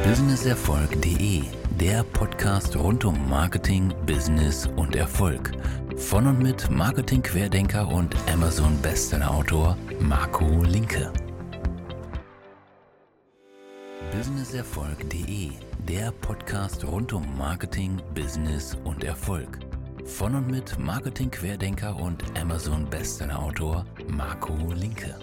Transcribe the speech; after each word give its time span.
Businesserfolg.de, 0.00 1.44
der 1.78 2.02
Podcast 2.02 2.74
rund 2.74 3.04
um 3.04 3.28
Marketing, 3.28 3.94
Business 4.04 4.66
und 4.66 4.96
Erfolg. 4.96 5.52
Von 5.96 6.26
und 6.26 6.42
mit 6.42 6.68
Marketing-Querdenker 6.70 7.86
und 7.86 8.16
Amazon-Bestseller-Autor 8.28 9.76
Marco 10.00 10.64
Linke. 10.64 11.12
Businesserfolg.de, 14.10 15.52
der 15.86 16.10
Podcast 16.10 16.84
rund 16.84 17.12
um 17.12 17.38
Marketing, 17.38 18.00
Business 18.12 18.76
und 18.82 19.04
Erfolg. 19.04 19.60
Von 20.04 20.34
und 20.34 20.50
mit 20.50 20.76
Marketing-Querdenker 20.80 21.94
und 21.94 22.24
Amazon-Bestseller-Autor 22.36 23.84
Marco 24.08 24.56
Linke. 24.72 25.16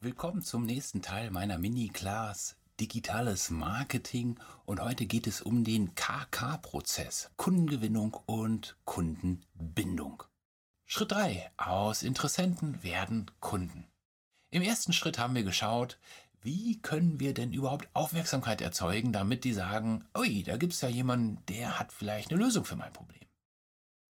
Willkommen 0.00 0.40
zum 0.40 0.64
nächsten 0.64 1.02
Teil 1.02 1.30
meiner 1.30 1.58
Mini-Class 1.58 2.56
digitales 2.80 3.50
Marketing 3.50 4.38
und 4.64 4.80
heute 4.80 5.04
geht 5.04 5.26
es 5.26 5.42
um 5.42 5.64
den 5.64 5.94
KK-Prozess, 5.94 7.30
Kundengewinnung 7.36 8.14
und 8.24 8.76
Kundenbindung. 8.86 10.22
Schritt 10.86 11.12
3. 11.12 11.50
Aus 11.58 12.02
Interessenten 12.02 12.82
werden 12.82 13.30
Kunden. 13.40 13.86
Im 14.50 14.62
ersten 14.62 14.94
Schritt 14.94 15.18
haben 15.18 15.34
wir 15.34 15.42
geschaut, 15.42 15.98
wie 16.40 16.80
können 16.80 17.20
wir 17.20 17.34
denn 17.34 17.52
überhaupt 17.52 17.88
Aufmerksamkeit 17.92 18.62
erzeugen, 18.62 19.12
damit 19.12 19.44
die 19.44 19.52
sagen, 19.52 20.06
ui, 20.16 20.42
da 20.42 20.56
gibt 20.56 20.72
es 20.72 20.80
ja 20.80 20.88
jemanden, 20.88 21.44
der 21.46 21.78
hat 21.78 21.92
vielleicht 21.92 22.30
eine 22.30 22.42
Lösung 22.42 22.64
für 22.64 22.76
mein 22.76 22.94
Problem. 22.94 23.20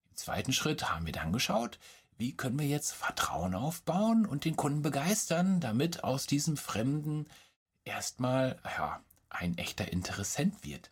Im 0.09 0.17
zweiten 0.17 0.53
Schritt 0.53 0.89
haben 0.89 1.07
wir 1.07 1.13
dann 1.13 1.33
geschaut, 1.33 1.81
wie 2.19 2.37
können 2.37 2.59
wir 2.59 2.69
jetzt 2.69 2.93
Vertrauen 2.93 3.55
aufbauen 3.55 4.27
und 4.27 4.45
den 4.45 4.55
Kunden 4.55 4.83
begeistern, 4.83 5.59
damit 5.59 6.05
aus 6.05 6.27
diesem 6.27 6.57
fremden 6.57 7.27
erstmal 7.85 8.59
ja, 8.65 9.01
ein 9.29 9.59
echter 9.59 9.93
Interessent 9.93 10.65
wird. 10.65 10.91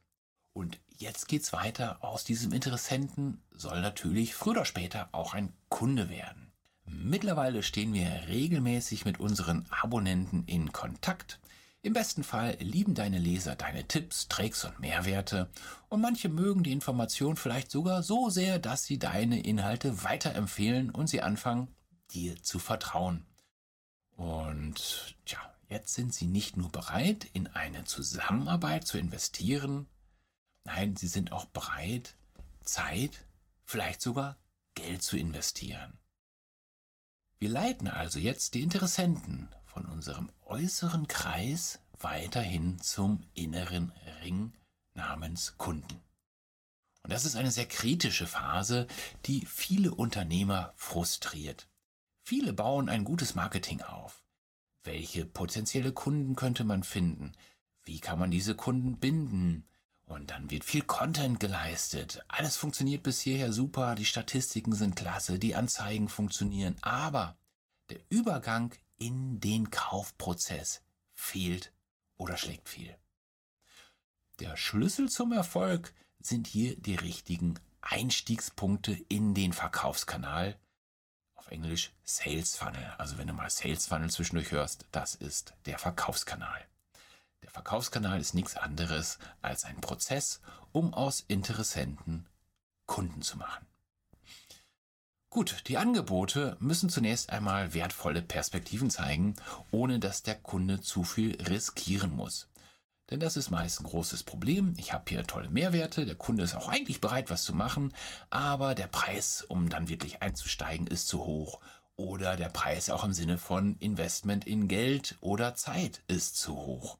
Und 0.53 0.81
jetzt 0.97 1.29
geht's 1.29 1.53
weiter. 1.53 2.03
Aus 2.03 2.25
diesem 2.25 2.53
Interessenten 2.53 3.43
soll 3.51 3.81
natürlich 3.81 4.35
früher 4.35 4.53
oder 4.53 4.65
später 4.65 5.09
auch 5.13 5.35
ein 5.35 5.53
Kunde 5.69 6.09
werden. 6.09 6.53
Mittlerweile 6.85 7.63
stehen 7.63 7.93
wir 7.93 8.09
regelmäßig 8.29 9.05
mit 9.05 9.21
unseren 9.21 9.67
Abonnenten 9.71 10.45
in 10.47 10.73
Kontakt. 10.73 11.39
Im 11.83 11.93
besten 11.93 12.25
Fall 12.25 12.57
lieben 12.61 12.95
deine 12.95 13.19
Leser 13.19 13.55
deine 13.55 13.87
Tipps, 13.87 14.27
Tricks 14.29 14.65
und 14.65 14.81
Mehrwerte 14.81 15.49
und 15.89 16.01
manche 16.01 16.29
mögen 16.29 16.65
die 16.65 16.73
Information 16.73 17.37
vielleicht 17.37 17.71
sogar 17.71 18.03
so 18.03 18.31
sehr, 18.31 18.59
dass 18.59 18.85
sie 18.85 18.99
deine 18.99 19.41
Inhalte 19.41 20.03
weiterempfehlen 20.03 20.91
und 20.91 21.07
sie 21.07 21.23
anfangen, 21.23 21.69
dir 22.11 22.43
zu 22.43 22.59
vertrauen. 22.59 23.25
Und 24.17 25.15
tja, 25.25 25.39
Jetzt 25.69 25.95
sind 25.95 26.15
sie 26.15 26.27
nicht 26.27 26.57
nur 26.57 26.71
bereit, 26.73 27.27
in 27.35 27.47
eine 27.47 27.85
Zusammenarbeit 27.85 28.87
zu 28.87 28.99
investieren, 28.99 29.87
nein, 30.65 30.97
sie 30.97 31.09
sind 31.09 31.31
auch 31.31 31.45
bereit, 31.45 32.17
Zeit, 32.65 33.27
vielleicht 33.65 34.01
sogar 34.01 34.39
Geld 34.75 35.03
zu 35.03 35.19
investieren. 35.19 35.99
Wir 37.39 37.51
leiten 37.51 37.87
also 37.87 38.19
jetzt 38.19 38.55
die 38.55 38.63
Interessenten 38.63 39.49
von 39.67 39.85
unserem 39.85 40.33
äußeren 40.47 41.07
Kreis 41.07 41.81
weiterhin 42.01 42.81
zum 42.81 43.23
inneren 43.35 43.93
Ring 44.23 44.55
namens 44.95 45.57
Kunden. 45.59 46.01
Und 47.03 47.13
das 47.13 47.25
ist 47.25 47.37
eine 47.37 47.51
sehr 47.51 47.67
kritische 47.67 48.27
Phase, 48.27 48.87
die 49.27 49.45
viele 49.47 49.95
Unternehmer 49.95 50.73
frustriert. 50.77 51.69
Viele 52.23 52.53
bauen 52.53 52.89
ein 52.89 53.05
gutes 53.05 53.35
Marketing 53.35 53.83
auf. 53.83 54.25
Welche 54.89 55.27
potenzielle 55.27 55.93
Kunden 55.93 56.35
könnte 56.35 56.65
man 56.65 56.83
finden? 56.83 57.33
Wie 57.85 58.01
kann 58.01 58.19
man 58.19 58.31
diese 58.31 58.55
Kunden 58.55 58.97
binden? 58.97 59.67
Und 60.07 60.31
dann 60.31 60.51
wird 60.51 60.65
viel 60.65 60.81
Content 60.81 61.39
geleistet. 61.41 62.25
Alles 62.27 62.57
funktioniert 62.57 63.03
bis 63.03 63.21
hierher 63.21 63.53
super, 63.53 63.95
die 63.97 64.07
Statistiken 64.07 64.73
sind 64.73 64.97
klasse, 64.97 65.39
die 65.39 65.55
Anzeigen 65.55 66.09
funktionieren, 66.09 66.75
aber 66.81 67.37
der 67.91 67.99
Übergang 68.09 68.75
in 68.97 69.41
den 69.41 69.71
Kaufprozess 69.71 70.81
fehlt 71.13 71.71
oder 72.17 72.39
schlägt 72.39 72.71
viel. 72.71 72.97
Der 74.41 74.57
Schlüssel 74.57 75.11
zum 75.11 75.33
Erfolg 75.33 75.93
sind 76.19 76.47
hier 76.47 76.77
die 76.77 76.95
richtigen 76.95 77.61
Einstiegspunkte 77.83 78.93
in 79.11 79.35
den 79.35 79.53
Verkaufskanal, 79.53 80.59
Englisch 81.51 81.93
Sales 82.05 82.57
Funnel. 82.57 82.95
Also 82.99 83.19
wenn 83.19 83.27
du 83.27 83.33
mal 83.33 83.51
Sales 83.51 83.87
Funnel 83.87 84.11
zwischendurch 84.11 84.53
hörst, 84.53 84.87
das 84.93 85.15
ist 85.15 85.55
der 85.67 85.79
Verkaufskanal. 85.79 86.65
Der 87.43 87.51
Verkaufskanal 87.51 88.21
ist 88.21 88.35
nichts 88.35 88.57
anderes 88.57 89.19
als 89.43 89.65
ein 89.65 89.81
Prozess, 89.81 90.41
um 90.73 90.95
aus 90.95 91.25
Interessenten 91.29 92.27
Kunden 92.87 93.23
zu 93.23 93.39
machen. 93.39 93.67
Gut, 95.31 95.65
die 95.69 95.77
Angebote 95.77 96.57
müssen 96.59 96.89
zunächst 96.89 97.31
einmal 97.31 97.75
wertvolle 97.75 98.23
Perspektiven 98.23 98.91
zeigen, 98.91 99.37
ohne 99.71 99.99
dass 99.99 100.23
der 100.23 100.37
Kunde 100.37 100.81
zu 100.81 101.05
viel 101.05 101.41
riskieren 101.43 102.17
muss. 102.17 102.49
Denn 103.11 103.21
das 103.21 103.37
ist 103.37 103.51
meist 103.51 103.81
ein 103.81 103.85
großes 103.85 104.23
Problem. 104.23 104.75
Ich 104.77 104.93
habe 104.93 105.05
hier 105.09 105.25
tolle 105.25 105.49
Mehrwerte, 105.49 106.05
der 106.05 106.15
Kunde 106.15 106.43
ist 106.43 106.55
auch 106.55 106.69
eigentlich 106.69 107.01
bereit, 107.01 107.31
was 107.31 107.43
zu 107.43 107.55
machen, 107.55 107.95
aber 108.29 108.75
der 108.75 108.87
Preis, 108.87 109.43
um 109.43 109.71
dann 109.71 109.89
wirklich 109.89 110.21
einzusteigen, 110.23 110.87
ist 110.87 111.09
zu 111.09 111.25
hoch. 111.25 111.61
Oder 111.97 112.37
der 112.37 112.49
Preis 112.49 112.91
auch 112.91 113.05
im 113.05 113.13
Sinne 113.13 113.39
von 113.39 113.77
Investment 113.79 114.47
in 114.47 114.69
Geld 114.69 115.17
oder 115.21 115.55
Zeit 115.55 116.03
ist 116.07 116.37
zu 116.37 116.55
hoch. 116.55 116.99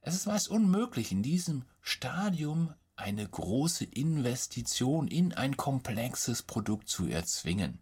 Es 0.00 0.14
ist 0.14 0.26
meist 0.26 0.48
unmöglich, 0.48 1.10
in 1.10 1.22
diesem 1.22 1.64
Stadium 1.80 2.72
eine 2.94 3.28
große 3.28 3.84
Investition 3.84 5.08
in 5.08 5.34
ein 5.34 5.56
komplexes 5.56 6.42
Produkt 6.42 6.88
zu 6.88 7.08
erzwingen. 7.08 7.80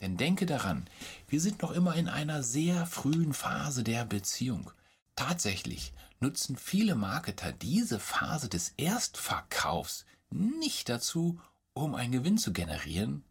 Denn 0.00 0.16
denke 0.16 0.46
daran, 0.46 0.88
wir 1.28 1.40
sind 1.40 1.62
noch 1.62 1.70
immer 1.70 1.94
in 1.94 2.08
einer 2.08 2.42
sehr 2.42 2.86
frühen 2.86 3.34
Phase 3.34 3.84
der 3.84 4.04
Beziehung. 4.04 4.72
Tatsächlich 5.14 5.92
nutzen 6.22 6.56
viele 6.56 6.94
Marketer 6.94 7.52
diese 7.52 8.00
Phase 8.00 8.48
des 8.48 8.70
Erstverkaufs 8.76 10.06
nicht 10.30 10.88
dazu, 10.88 11.40
um 11.74 11.94
einen 11.94 12.12
Gewinn 12.12 12.38
zu 12.38 12.52
generieren. 12.52 13.24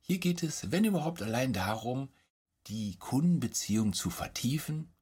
Hier 0.00 0.18
geht 0.18 0.42
es, 0.42 0.70
wenn 0.70 0.84
überhaupt, 0.84 1.22
allein 1.22 1.52
darum, 1.52 2.08
die 2.66 2.96
Kundenbeziehung 2.96 3.92
zu 3.92 4.10
vertiefen 4.10 4.92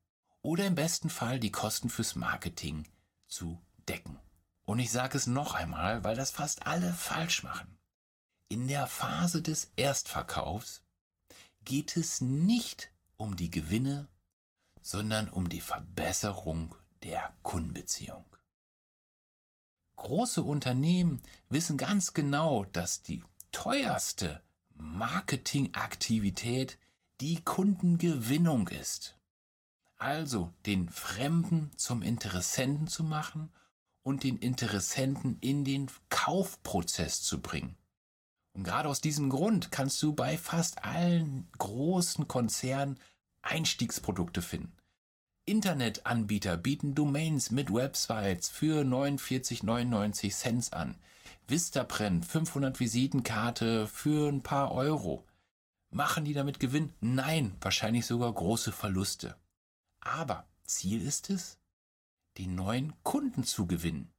oder 0.43 0.66
im 0.66 0.75
besten 0.75 1.10
Fall 1.10 1.41
die 1.41 1.50
Kosten 1.50 1.88
fürs 1.88 2.15
Marketing 2.15 2.87
zu 3.26 3.60
decken. 3.88 4.19
Und 4.65 4.78
ich 4.78 4.91
sage 4.91 5.16
es 5.16 5.26
noch 5.26 5.55
einmal, 5.55 6.05
weil 6.05 6.16
das 6.16 6.31
fast 6.31 6.66
alle 6.66 6.93
falsch 6.93 7.43
machen. 7.43 7.78
In 8.49 8.69
der 8.69 8.87
Phase 8.87 9.43
des 9.43 9.72
Erstverkaufs 9.76 10.82
geht 11.65 11.97
es 11.97 12.20
nicht 12.20 12.91
um 13.16 13.37
die 13.37 13.50
Gewinne 13.50 14.09
sondern 14.88 15.28
um 15.28 15.50
die 15.50 15.60
Verbesserung 15.60 16.75
der 17.03 17.35
Kundenbeziehung. 17.43 18.25
Große 19.97 20.43
Unternehmen 20.43 21.21
wissen 21.49 21.77
ganz 21.77 22.15
genau, 22.15 22.65
dass 22.67 23.03
die 23.03 23.25
teuerste 23.51 24.43
Marketingaktivität 24.75 26.79
die 27.21 27.43
Kundengewinnung 27.43 28.69
ist. 28.69 29.17
Also 29.97 30.53
den 30.67 30.89
Fremden 30.89 31.73
zum 31.77 32.03
Interessenten 32.03 32.87
zu 32.87 33.03
machen 33.03 33.53
und 34.03 34.23
den 34.23 34.39
Interessenten 34.39 35.39
in 35.41 35.65
den 35.65 35.91
Kaufprozess 36.09 37.23
zu 37.23 37.41
bringen. 37.41 37.77
Und 38.53 38.65
gerade 38.65 38.89
aus 38.89 39.01
diesem 39.01 39.31
Grund 39.31 39.73
kannst 39.73 40.01
du 40.03 40.13
bei 40.13 40.39
fast 40.39 40.85
allen 40.85 41.49
großen 41.59 42.29
Konzernen 42.29 42.99
Einstiegsprodukte 43.43 44.43
finden. 44.43 44.73
Internetanbieter 45.49 46.59
bieten 46.59 46.95
Domains 46.95 47.51
mit 47.51 47.73
Websites 47.73 48.50
für 48.50 48.83
49,99 48.83 50.31
Cent 50.31 50.73
an. 50.75 50.95
Vistaprint 51.47 52.27
500 52.27 52.79
Visitenkarte 52.79 53.89
für 53.89 54.29
ein 54.29 54.43
paar 54.43 54.73
Euro. 54.73 55.25
Machen 55.91 56.27
die 56.27 56.35
damit 56.35 56.61
Gewinn? 56.61 56.93
Nein, 57.00 57.56
wahrscheinlich 57.62 58.05
sogar 58.05 58.31
große 58.31 58.73
Verluste. 58.73 59.37
Aber 60.00 60.47
Ziel 60.65 61.00
ist 61.00 61.31
es, 61.31 61.59
den 62.37 62.55
neuen 62.55 62.93
Kunden 63.03 63.43
zu 63.43 63.67
gewinnen. 63.67 64.12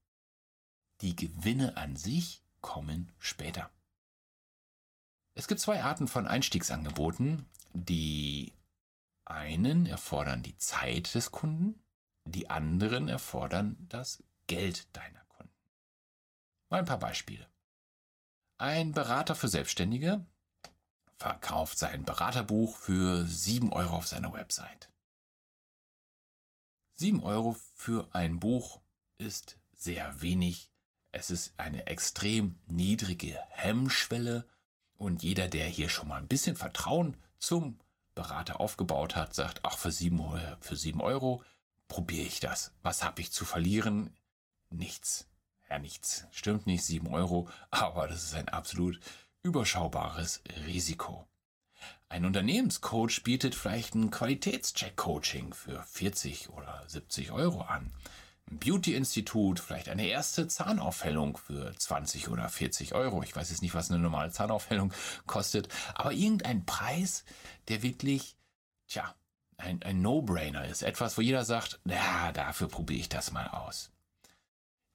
Die 1.02 1.16
Gewinne 1.16 1.78
an 1.78 1.96
sich 1.96 2.42
kommen 2.62 3.12
später. 3.20 3.70
Es 5.36 5.48
gibt 5.48 5.62
zwei 5.62 5.84
Arten 5.84 6.08
von 6.08 6.26
Einstiegsangeboten. 6.26 7.46
Die 7.74 8.52
einen 9.30 9.86
erfordern 9.86 10.44
die 10.44 10.58
Zeit 10.58 11.14
des 11.16 11.32
Kunden, 11.32 11.82
die 12.26 12.50
anderen 12.50 13.08
erfordern 13.08 13.78
das 13.90 14.24
Geld 14.48 14.96
deiner 14.96 15.24
Kunden. 15.26 15.54
Mal 16.70 16.80
ein 16.80 16.86
paar 16.86 17.00
Beispiele. 17.00 17.48
Ein 18.58 18.92
Berater 18.92 19.36
für 19.36 19.48
Selbstständige 19.48 20.26
verkauft 21.18 21.78
sein 21.78 22.04
Beraterbuch 22.04 22.78
für 22.78 23.26
7 23.26 23.72
Euro 23.72 23.96
auf 23.96 24.08
seiner 24.08 24.34
Website. 24.34 24.90
7 26.96 27.22
Euro 27.24 27.56
für 27.76 28.14
ein 28.14 28.40
Buch 28.40 28.82
ist 29.18 29.58
sehr 29.74 30.22
wenig. 30.22 30.72
Es 31.12 31.30
ist 31.30 31.54
eine 31.58 31.88
extrem 31.88 32.60
niedrige 32.68 33.40
Hemmschwelle 33.50 34.48
und 34.96 35.24
jeder, 35.24 35.48
der 35.48 35.66
hier 35.68 35.90
schon 35.90 36.10
mal 36.10 36.18
ein 36.18 36.28
bisschen 36.28 36.56
Vertrauen 36.56 37.16
zum 37.38 37.80
Berater 38.20 38.60
aufgebaut 38.60 39.16
hat, 39.16 39.34
sagt, 39.34 39.62
ach, 39.64 39.78
für 39.78 39.94
7 39.94 40.20
Euro, 40.20 40.58
für 40.60 40.76
7 40.76 41.00
Euro 41.00 41.42
probiere 41.88 42.28
ich 42.28 42.42
das. 42.42 42.74
Was 42.84 43.02
habe 43.02 43.22
ich 43.22 43.32
zu 43.32 43.46
verlieren? 43.46 44.14
Nichts. 44.70 45.30
Ja, 45.70 45.80
nichts. 45.80 46.26
Stimmt 46.32 46.68
nicht, 46.68 46.84
7 46.84 47.08
Euro, 47.08 47.48
aber 47.72 48.10
das 48.10 48.24
ist 48.26 48.34
ein 48.34 48.50
absolut 48.50 49.00
überschaubares 49.42 50.42
Risiko. 50.68 51.26
Ein 52.10 52.26
Unternehmenscoach 52.26 53.24
bietet 53.24 53.56
vielleicht 53.56 53.96
ein 53.96 54.12
Qualitätscheck-Coaching 54.12 55.54
für 55.54 55.82
40 55.84 56.50
oder 56.50 56.84
70 56.88 57.32
Euro 57.32 57.62
an. 57.62 57.94
Beauty-Institut 58.52 59.60
vielleicht 59.60 59.90
eine 59.90 60.08
erste 60.08 60.48
Zahnaufhellung 60.48 61.38
für 61.38 61.74
20 61.76 62.30
oder 62.30 62.50
40 62.50 62.94
Euro. 62.96 63.24
Ich 63.24 63.36
weiß 63.36 63.50
jetzt 63.50 63.62
nicht, 63.62 63.74
was 63.74 63.92
eine 63.92 64.00
normale 64.00 64.32
Zahnaufhellung 64.32 64.94
kostet, 65.28 65.70
aber 65.94 66.12
irgendein 66.12 66.66
Preis, 66.66 67.24
der 67.68 67.82
wirklich, 67.82 68.36
tja, 68.88 69.14
ein, 69.58 69.84
ein 69.84 70.02
No-Brainer 70.02 70.66
ist. 70.66 70.84
Etwas, 70.84 71.18
wo 71.18 71.22
jeder 71.22 71.46
sagt, 71.46 71.80
ja, 71.86 72.32
dafür 72.32 72.68
probiere 72.68 73.02
ich 73.02 73.10
das 73.10 73.32
mal 73.32 73.48
aus. 73.48 73.92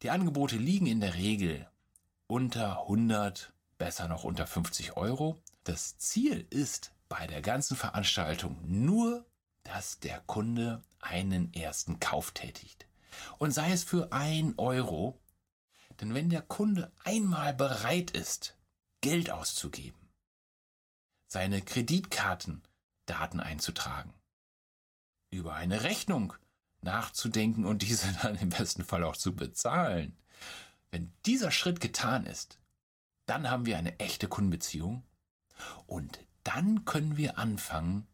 Die 0.03 0.11
Angebote 0.11 0.57
liegen 0.57 0.87
in 0.87 1.01
der 1.01 1.15
Regel 1.15 1.69
unter 2.27 2.83
100, 2.83 3.53
besser 3.79 4.09
noch 4.09 4.25
unter 4.25 4.47
50 4.47 4.97
Euro. 4.97 5.39
Das 5.65 5.99
Ziel 5.99 6.47
ist 6.51 6.93
bei 7.09 7.27
der 7.27 7.43
ganzen 7.43 7.77
Veranstaltung 7.77 8.59
nur, 8.67 9.25
dass 9.63 10.01
der 10.01 10.21
Kunde 10.21 10.83
einen 11.01 11.53
ersten 11.53 12.01
Kauf 12.01 12.33
tätigt. 12.33 12.87
Und 13.39 13.53
sei 13.53 13.73
es 13.73 13.85
für 13.85 14.13
ein 14.13 14.55
Euro, 14.57 15.21
denn 16.01 16.15
wenn 16.15 16.31
der 16.31 16.43
Kunde 16.43 16.93
einmal 17.05 17.55
bereit 17.55 18.11
ist, 18.11 18.57
Geld 19.01 19.31
auszugeben, 19.31 19.99
seine 21.27 21.63
Kreditkartendaten 21.63 23.41
einzutragen, 23.41 24.13
über 25.31 25.55
eine 25.55 25.83
Rechnung 25.83 26.33
nachzudenken 26.81 27.65
und 27.65 27.83
diese 27.83 28.13
dann 28.23 28.37
im 28.37 28.51
besten 28.51 28.85
Fall 28.85 29.05
auch 29.05 29.17
zu 29.17 29.35
bezahlen. 29.35 30.17
Wenn 30.91 31.13
dieser 31.27 31.51
Schritt 31.51 31.81
getan 31.81 32.25
ist, 32.27 32.59
dann 33.27 33.51
haben 33.51 33.67
wir 33.67 33.79
eine 33.79 33.99
echte 33.99 34.29
Kundenbeziehung 34.29 35.03
und 35.87 36.21
dann 36.45 36.85
können 36.85 37.17
wir 37.17 37.39
anfangen, 37.39 38.07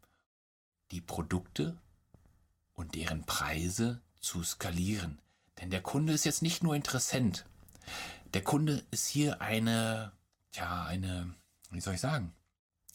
die 0.93 1.01
Produkte 1.01 1.77
und 2.75 2.95
deren 2.95 3.25
Preise 3.27 4.01
zu 4.21 4.43
skalieren. 4.43 5.19
Denn 5.61 5.71
der 5.71 5.83
Kunde 5.83 6.13
ist 6.13 6.25
jetzt 6.25 6.43
nicht 6.43 6.63
nur 6.63 6.75
Interessent. 6.75 7.45
Der 8.35 8.43
Kunde 8.43 8.83
ist 8.91 9.09
hier 9.09 9.41
eine, 9.41 10.13
ja, 10.55 10.85
eine, 10.85 11.35
wie 11.71 11.81
soll 11.81 11.95
ich 11.95 12.01
sagen, 12.01 12.33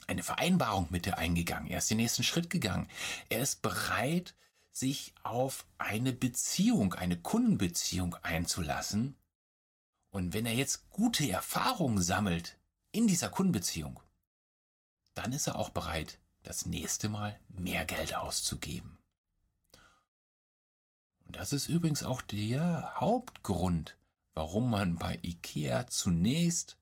eine 0.07 0.23
Vereinbarung 0.23 0.87
mit 0.89 1.05
dir 1.05 1.17
eingegangen. 1.17 1.69
Er 1.69 1.79
ist 1.79 1.89
den 1.89 1.97
nächsten 1.97 2.23
Schritt 2.23 2.49
gegangen. 2.49 2.87
Er 3.29 3.41
ist 3.41 3.61
bereit, 3.61 4.35
sich 4.71 5.13
auf 5.23 5.65
eine 5.77 6.13
Beziehung, 6.13 6.93
eine 6.93 7.17
Kundenbeziehung 7.17 8.15
einzulassen. 8.21 9.15
Und 10.09 10.33
wenn 10.33 10.45
er 10.45 10.53
jetzt 10.53 10.89
gute 10.89 11.29
Erfahrungen 11.29 12.01
sammelt 12.01 12.57
in 12.91 13.07
dieser 13.07 13.29
Kundenbeziehung, 13.29 13.99
dann 15.13 15.33
ist 15.33 15.47
er 15.47 15.55
auch 15.55 15.69
bereit, 15.69 16.19
das 16.43 16.65
nächste 16.65 17.09
Mal 17.09 17.39
mehr 17.47 17.85
Geld 17.85 18.15
auszugeben. 18.15 18.97
Das 21.45 21.53
ist 21.53 21.69
übrigens 21.69 22.01
auch 22.01 22.23
der 22.23 22.95
Hauptgrund, 22.95 23.95
warum 24.33 24.71
man 24.71 24.95
bei 24.95 25.19
IKEA 25.21 25.85
zunächst 25.85 26.75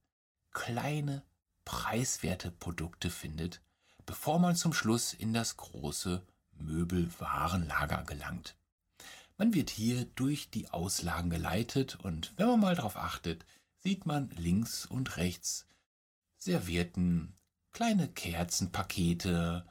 kleine, 0.52 1.22
preiswerte 1.66 2.50
Produkte 2.50 3.10
findet, 3.10 3.60
bevor 4.06 4.40
man 4.40 4.56
zum 4.56 4.72
Schluss 4.72 5.14
in 5.14 5.34
das 5.34 5.58
große 5.58 6.26
Möbelwarenlager 6.54 8.06
gelangt. 8.06 8.56
Man 9.38 9.54
wird 9.54 9.70
hier 9.70 10.06
durch 10.16 10.50
die 10.50 10.70
Auslagen 10.70 11.30
geleitet 11.30 11.98
und 11.98 12.32
wenn 12.38 12.48
man 12.48 12.62
mal 12.62 12.76
darauf 12.76 12.96
achtet, 12.96 13.46
sieht 13.80 14.06
man 14.06 14.30
links 14.30 14.86
und 14.86 15.18
rechts 15.18 15.68
Servietten, 16.38 17.36
kleine 17.74 18.08
Kerzenpakete, 18.08 19.66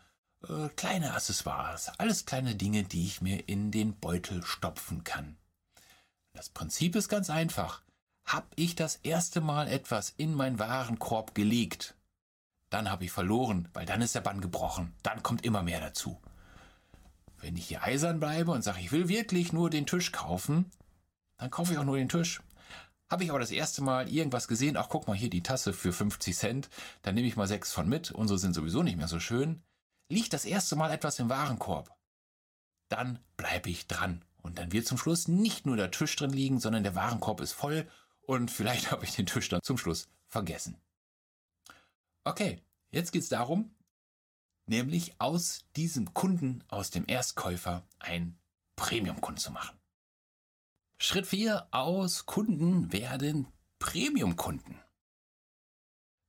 äh, 0.48 0.68
kleine 0.76 1.14
Accessoires, 1.14 1.90
alles 1.98 2.26
kleine 2.26 2.54
Dinge, 2.54 2.84
die 2.84 3.06
ich 3.06 3.20
mir 3.20 3.48
in 3.48 3.70
den 3.70 3.94
Beutel 3.94 4.44
stopfen 4.44 5.04
kann. 5.04 5.36
Das 6.32 6.48
Prinzip 6.48 6.96
ist 6.96 7.08
ganz 7.08 7.30
einfach. 7.30 7.82
Hab 8.24 8.46
ich 8.56 8.74
das 8.74 8.96
erste 8.96 9.40
Mal 9.40 9.68
etwas 9.68 10.14
in 10.16 10.34
meinen 10.34 10.58
Warenkorb 10.58 11.34
gelegt, 11.34 11.94
dann 12.72 12.90
habe 12.90 13.04
ich 13.04 13.12
verloren, 13.12 13.68
weil 13.74 13.84
dann 13.84 14.00
ist 14.00 14.14
der 14.14 14.22
Bann 14.22 14.40
gebrochen. 14.40 14.94
Dann 15.02 15.22
kommt 15.22 15.44
immer 15.44 15.62
mehr 15.62 15.80
dazu. 15.80 16.18
Wenn 17.38 17.56
ich 17.56 17.66
hier 17.66 17.82
eisern 17.82 18.18
bleibe 18.18 18.52
und 18.52 18.62
sage, 18.62 18.80
ich 18.80 18.92
will 18.92 19.08
wirklich 19.08 19.52
nur 19.52 19.68
den 19.68 19.84
Tisch 19.84 20.10
kaufen, 20.10 20.70
dann 21.36 21.50
kaufe 21.50 21.72
ich 21.72 21.78
auch 21.78 21.84
nur 21.84 21.98
den 21.98 22.08
Tisch. 22.08 22.40
Habe 23.10 23.24
ich 23.24 23.30
aber 23.30 23.40
das 23.40 23.50
erste 23.50 23.82
Mal 23.82 24.08
irgendwas 24.08 24.48
gesehen, 24.48 24.78
ach 24.78 24.88
guck 24.88 25.06
mal 25.06 25.16
hier 25.16 25.28
die 25.28 25.42
Tasse 25.42 25.74
für 25.74 25.92
50 25.92 26.34
Cent, 26.34 26.70
dann 27.02 27.14
nehme 27.14 27.28
ich 27.28 27.36
mal 27.36 27.46
sechs 27.46 27.72
von 27.72 27.86
mit, 27.86 28.10
unsere 28.10 28.38
sind 28.38 28.54
sowieso 28.54 28.82
nicht 28.82 28.96
mehr 28.96 29.08
so 29.08 29.20
schön, 29.20 29.60
liegt 30.12 30.32
das 30.32 30.44
erste 30.44 30.76
Mal 30.76 30.92
etwas 30.92 31.18
im 31.18 31.28
Warenkorb. 31.28 31.96
Dann 32.88 33.18
bleibe 33.36 33.70
ich 33.70 33.86
dran 33.86 34.24
und 34.42 34.58
dann 34.58 34.70
wird 34.72 34.86
zum 34.86 34.98
Schluss 34.98 35.26
nicht 35.26 35.66
nur 35.66 35.76
der 35.76 35.90
Tisch 35.90 36.14
drin 36.16 36.30
liegen, 36.30 36.60
sondern 36.60 36.82
der 36.82 36.94
Warenkorb 36.94 37.40
ist 37.40 37.52
voll 37.52 37.88
und 38.26 38.50
vielleicht 38.50 38.90
habe 38.90 39.04
ich 39.04 39.14
den 39.14 39.26
Tisch 39.26 39.48
dann 39.48 39.62
zum 39.62 39.78
Schluss 39.78 40.08
vergessen. 40.28 40.76
Okay, 42.24 42.62
jetzt 42.90 43.12
geht 43.12 43.22
es 43.22 43.28
darum, 43.28 43.74
nämlich 44.66 45.20
aus 45.20 45.64
diesem 45.76 46.14
Kunden, 46.14 46.62
aus 46.68 46.90
dem 46.90 47.04
Erstkäufer, 47.08 47.84
ein 47.98 48.38
Premium-Kunden 48.76 49.40
zu 49.40 49.50
machen. 49.50 49.78
Schritt 50.98 51.26
4, 51.26 51.68
aus 51.72 52.26
Kunden 52.26 52.92
werden 52.92 53.48
Premium-Kunden. 53.80 54.78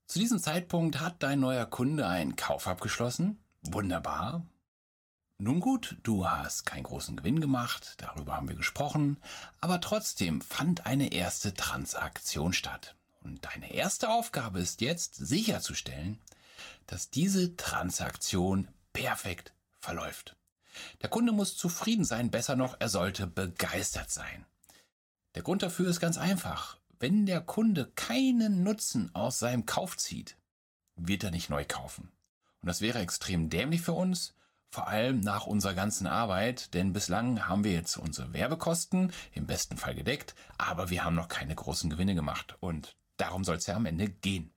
Zu 0.07 0.19
diesem 0.19 0.39
Zeitpunkt 0.39 0.99
hat 0.99 1.21
dein 1.21 1.39
neuer 1.39 1.65
Kunde 1.65 2.07
einen 2.07 2.35
Kauf 2.35 2.67
abgeschlossen. 2.67 3.42
Wunderbar. 3.63 4.45
Nun 5.39 5.59
gut, 5.59 5.97
du 6.03 6.27
hast 6.27 6.65
keinen 6.65 6.83
großen 6.83 7.17
Gewinn 7.17 7.41
gemacht, 7.41 7.95
darüber 7.97 8.35
haben 8.35 8.47
wir 8.47 8.55
gesprochen, 8.55 9.17
aber 9.61 9.81
trotzdem 9.81 10.41
fand 10.41 10.85
eine 10.85 11.11
erste 11.11 11.53
Transaktion 11.53 12.53
statt. 12.53 12.95
Und 13.21 13.43
deine 13.45 13.73
erste 13.73 14.09
Aufgabe 14.09 14.59
ist 14.59 14.81
jetzt 14.81 15.15
sicherzustellen, 15.15 16.19
dass 16.87 17.09
diese 17.09 17.55
Transaktion 17.55 18.67
perfekt 18.91 19.53
verläuft. 19.79 20.35
Der 21.01 21.09
Kunde 21.09 21.31
muss 21.31 21.57
zufrieden 21.57 22.05
sein, 22.05 22.31
besser 22.31 22.55
noch, 22.55 22.75
er 22.79 22.89
sollte 22.89 23.27
begeistert 23.27 24.11
sein. 24.11 24.45
Der 25.35 25.43
Grund 25.43 25.63
dafür 25.63 25.89
ist 25.89 25.99
ganz 25.99 26.17
einfach. 26.17 26.77
Wenn 26.99 27.25
der 27.25 27.41
Kunde 27.41 27.91
keinen 27.95 28.63
Nutzen 28.63 29.13
aus 29.15 29.39
seinem 29.39 29.65
Kauf 29.65 29.97
zieht, 29.97 30.37
wird 30.95 31.23
er 31.23 31.31
nicht 31.31 31.49
neu 31.49 31.65
kaufen. 31.65 32.11
Und 32.63 32.67
das 32.67 32.81
wäre 32.81 32.99
extrem 32.99 33.51
dämlich 33.51 33.81
für 33.81 33.93
uns, 33.93 34.33
vor 34.71 34.87
allem 34.87 35.19
nach 35.19 35.45
unserer 35.45 35.75
ganzen 35.75 36.07
Arbeit, 36.07 36.73
denn 36.73 36.93
bislang 36.93 37.47
haben 37.47 37.63
wir 37.63 37.73
jetzt 37.73 37.97
unsere 37.97 38.33
Werbekosten 38.33 39.13
im 39.33 39.45
besten 39.45 39.77
Fall 39.77 39.93
gedeckt, 39.93 40.33
aber 40.57 40.89
wir 40.89 41.03
haben 41.03 41.15
noch 41.15 41.27
keine 41.27 41.53
großen 41.53 41.91
Gewinne 41.91 42.15
gemacht. 42.15 42.57
Und 42.59 42.95
Darum 43.17 43.43
soll 43.43 43.57
es 43.57 43.67
ja 43.67 43.75
am 43.75 43.85
Ende 43.85 44.09
gehen. 44.09 44.53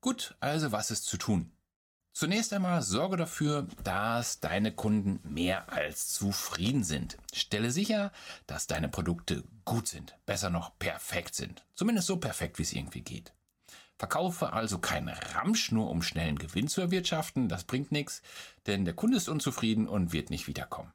Gut, 0.00 0.36
also 0.40 0.72
was 0.72 0.90
ist 0.90 1.04
zu 1.04 1.16
tun? 1.16 1.52
Zunächst 2.12 2.52
einmal 2.52 2.82
sorge 2.82 3.16
dafür, 3.16 3.68
dass 3.84 4.40
deine 4.40 4.74
Kunden 4.74 5.20
mehr 5.32 5.72
als 5.72 6.08
zufrieden 6.08 6.82
sind. 6.82 7.16
Stelle 7.32 7.70
sicher, 7.70 8.12
dass 8.46 8.66
deine 8.66 8.88
Produkte 8.88 9.44
gut 9.64 9.86
sind, 9.86 10.18
besser 10.26 10.50
noch 10.50 10.78
perfekt 10.78 11.34
sind. 11.34 11.64
Zumindest 11.74 12.08
so 12.08 12.16
perfekt, 12.16 12.58
wie 12.58 12.64
es 12.64 12.72
irgendwie 12.72 13.02
geht. 13.02 13.32
Verkaufe 14.00 14.54
also 14.54 14.78
keinen 14.78 15.10
Ramsch 15.10 15.72
nur, 15.72 15.90
um 15.90 16.00
schnellen 16.00 16.38
Gewinn 16.38 16.68
zu 16.68 16.80
erwirtschaften. 16.80 17.50
Das 17.50 17.64
bringt 17.64 17.92
nichts, 17.92 18.22
denn 18.64 18.86
der 18.86 18.94
Kunde 18.94 19.18
ist 19.18 19.28
unzufrieden 19.28 19.86
und 19.86 20.14
wird 20.14 20.30
nicht 20.30 20.46
wiederkommen. 20.46 20.90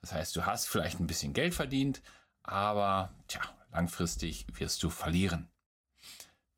Das 0.00 0.14
heißt, 0.14 0.34
du 0.34 0.46
hast 0.46 0.66
vielleicht 0.66 0.98
ein 0.98 1.06
bisschen 1.06 1.34
Geld 1.34 1.52
verdient, 1.52 2.00
aber 2.42 3.12
tja, 3.28 3.42
langfristig 3.70 4.46
wirst 4.54 4.82
du 4.82 4.88
verlieren. 4.88 5.50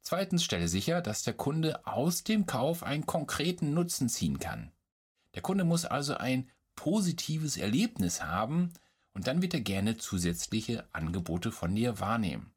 Zweitens 0.00 0.44
stelle 0.44 0.68
sicher, 0.68 1.00
dass 1.00 1.24
der 1.24 1.34
Kunde 1.34 1.84
aus 1.88 2.22
dem 2.22 2.46
Kauf 2.46 2.84
einen 2.84 3.04
konkreten 3.04 3.74
Nutzen 3.74 4.08
ziehen 4.08 4.38
kann. 4.38 4.70
Der 5.34 5.42
Kunde 5.42 5.64
muss 5.64 5.84
also 5.84 6.14
ein 6.14 6.48
positives 6.76 7.56
Erlebnis 7.56 8.22
haben 8.22 8.72
und 9.12 9.26
dann 9.26 9.42
wird 9.42 9.54
er 9.54 9.60
gerne 9.60 9.96
zusätzliche 9.96 10.86
Angebote 10.92 11.50
von 11.50 11.74
dir 11.74 11.98
wahrnehmen. 11.98 12.53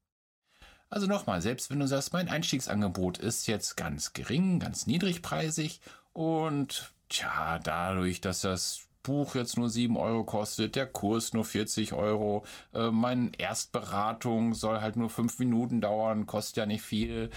Also 0.89 1.07
nochmal, 1.07 1.41
selbst 1.41 1.69
wenn 1.69 1.79
du 1.79 1.87
sagst, 1.87 2.13
mein 2.13 2.29
Einstiegsangebot 2.29 3.17
ist 3.17 3.47
jetzt 3.47 3.75
ganz 3.75 4.13
gering, 4.13 4.59
ganz 4.59 4.87
niedrigpreisig 4.87 5.81
und 6.13 6.93
tja, 7.09 7.59
dadurch, 7.59 8.21
dass 8.21 8.41
das 8.41 8.87
Buch 9.03 9.35
jetzt 9.35 9.57
nur 9.57 9.69
7 9.69 9.97
Euro 9.97 10.23
kostet, 10.23 10.75
der 10.75 10.87
Kurs 10.87 11.33
nur 11.33 11.45
40 11.45 11.93
Euro, 11.93 12.45
äh, 12.73 12.89
meine 12.89 13.31
Erstberatung 13.37 14.53
soll 14.53 14.81
halt 14.81 14.95
nur 14.95 15.09
5 15.09 15.39
Minuten 15.39 15.81
dauern, 15.81 16.25
kostet 16.25 16.57
ja 16.57 16.65
nicht 16.65 16.81
viel. 16.81 17.29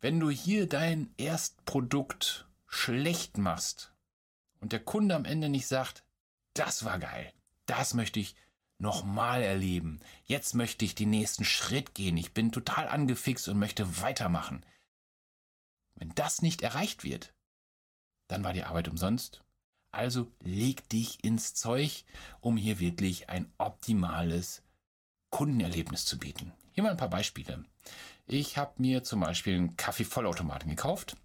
Wenn 0.00 0.20
du 0.20 0.30
hier 0.30 0.68
dein 0.68 1.12
Erstprodukt 1.16 2.46
schlecht 2.66 3.38
machst 3.38 3.92
und 4.60 4.72
der 4.72 4.80
Kunde 4.80 5.14
am 5.14 5.24
Ende 5.24 5.48
nicht 5.48 5.66
sagt, 5.66 6.04
das 6.54 6.84
war 6.84 6.98
geil, 6.98 7.32
das 7.66 7.94
möchte 7.94 8.20
ich 8.20 8.36
nochmal 8.78 9.42
erleben, 9.42 10.00
jetzt 10.24 10.54
möchte 10.54 10.84
ich 10.84 10.94
den 10.94 11.10
nächsten 11.10 11.44
Schritt 11.44 11.94
gehen, 11.94 12.16
ich 12.16 12.32
bin 12.32 12.52
total 12.52 12.88
angefixt 12.88 13.48
und 13.48 13.58
möchte 13.58 14.00
weitermachen. 14.00 14.64
Wenn 15.96 16.14
das 16.14 16.42
nicht 16.42 16.62
erreicht 16.62 17.02
wird, 17.02 17.34
dann 18.28 18.44
war 18.44 18.52
die 18.52 18.64
Arbeit 18.64 18.88
umsonst. 18.88 19.42
Also 19.90 20.30
leg 20.40 20.88
dich 20.90 21.24
ins 21.24 21.54
Zeug, 21.54 22.04
um 22.40 22.56
hier 22.56 22.78
wirklich 22.78 23.30
ein 23.30 23.50
optimales 23.58 24.62
Kundenerlebnis 25.30 26.04
zu 26.04 26.18
bieten. 26.18 26.52
Hier 26.72 26.84
mal 26.84 26.90
ein 26.90 26.96
paar 26.98 27.10
Beispiele. 27.10 27.64
Ich 28.26 28.58
habe 28.58 28.74
mir 28.76 29.02
zum 29.02 29.20
Beispiel 29.20 29.56
einen 29.56 29.76
Kaffeevollautomaten 29.76 30.68
gekauft 30.68 31.16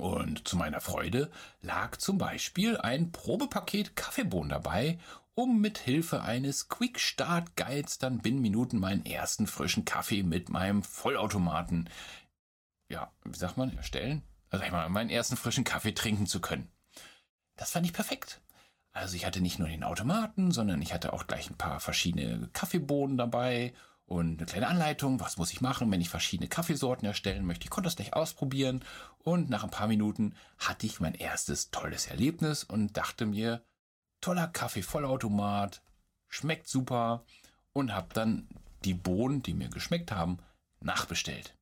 und 0.00 0.46
zu 0.48 0.56
meiner 0.56 0.80
Freude 0.80 1.30
lag 1.62 1.96
zum 1.96 2.18
Beispiel 2.18 2.76
ein 2.76 3.12
Probepaket 3.12 3.96
Kaffeebohnen 3.96 4.50
dabei, 4.50 4.98
um 5.34 5.60
mit 5.60 5.78
Hilfe 5.78 6.22
eines 6.22 6.68
Quick 6.68 6.98
Start 6.98 7.56
Guides 7.56 7.98
dann 7.98 8.18
binnen 8.18 8.40
Minuten 8.40 8.78
meinen 8.78 9.06
ersten 9.06 9.46
frischen 9.46 9.84
Kaffee 9.84 10.22
mit 10.22 10.48
meinem 10.48 10.82
Vollautomaten, 10.82 11.88
ja, 12.88 13.12
wie 13.24 13.38
sagt 13.38 13.56
man, 13.56 13.76
erstellen? 13.76 14.22
Also 14.50 14.64
ich 14.64 14.72
mal, 14.72 14.88
meinen 14.88 15.10
ersten 15.10 15.36
frischen 15.36 15.64
Kaffee 15.64 15.92
trinken 15.92 16.26
zu 16.26 16.40
können. 16.40 16.68
Das 17.56 17.70
fand 17.70 17.86
ich 17.86 17.92
perfekt. 17.92 18.40
Also 18.92 19.14
ich 19.14 19.24
hatte 19.24 19.40
nicht 19.40 19.58
nur 19.58 19.68
den 19.68 19.84
Automaten, 19.84 20.50
sondern 20.50 20.82
ich 20.82 20.92
hatte 20.92 21.12
auch 21.12 21.26
gleich 21.26 21.48
ein 21.48 21.56
paar 21.56 21.78
verschiedene 21.78 22.48
Kaffeebohnen 22.52 23.16
dabei 23.16 23.72
und 24.10 24.38
eine 24.38 24.46
kleine 24.46 24.66
Anleitung, 24.66 25.20
was 25.20 25.36
muss 25.36 25.52
ich 25.52 25.60
machen, 25.60 25.88
wenn 25.92 26.00
ich 26.00 26.08
verschiedene 26.08 26.48
Kaffeesorten 26.48 27.06
erstellen 27.06 27.46
möchte. 27.46 27.64
Ich 27.64 27.70
konnte 27.70 27.86
das 27.86 27.94
gleich 27.94 28.12
ausprobieren 28.12 28.84
und 29.18 29.48
nach 29.50 29.62
ein 29.62 29.70
paar 29.70 29.86
Minuten 29.86 30.34
hatte 30.58 30.84
ich 30.86 30.98
mein 30.98 31.14
erstes 31.14 31.70
tolles 31.70 32.08
Erlebnis 32.08 32.64
und 32.64 32.96
dachte 32.96 33.24
mir, 33.24 33.62
toller 34.20 34.48
Kaffee-Vollautomat, 34.48 35.80
schmeckt 36.26 36.66
super 36.66 37.24
und 37.72 37.94
habe 37.94 38.12
dann 38.12 38.48
die 38.84 38.94
Bohnen, 38.94 39.44
die 39.44 39.54
mir 39.54 39.68
geschmeckt 39.68 40.10
haben, 40.10 40.38
nachbestellt. 40.80 41.56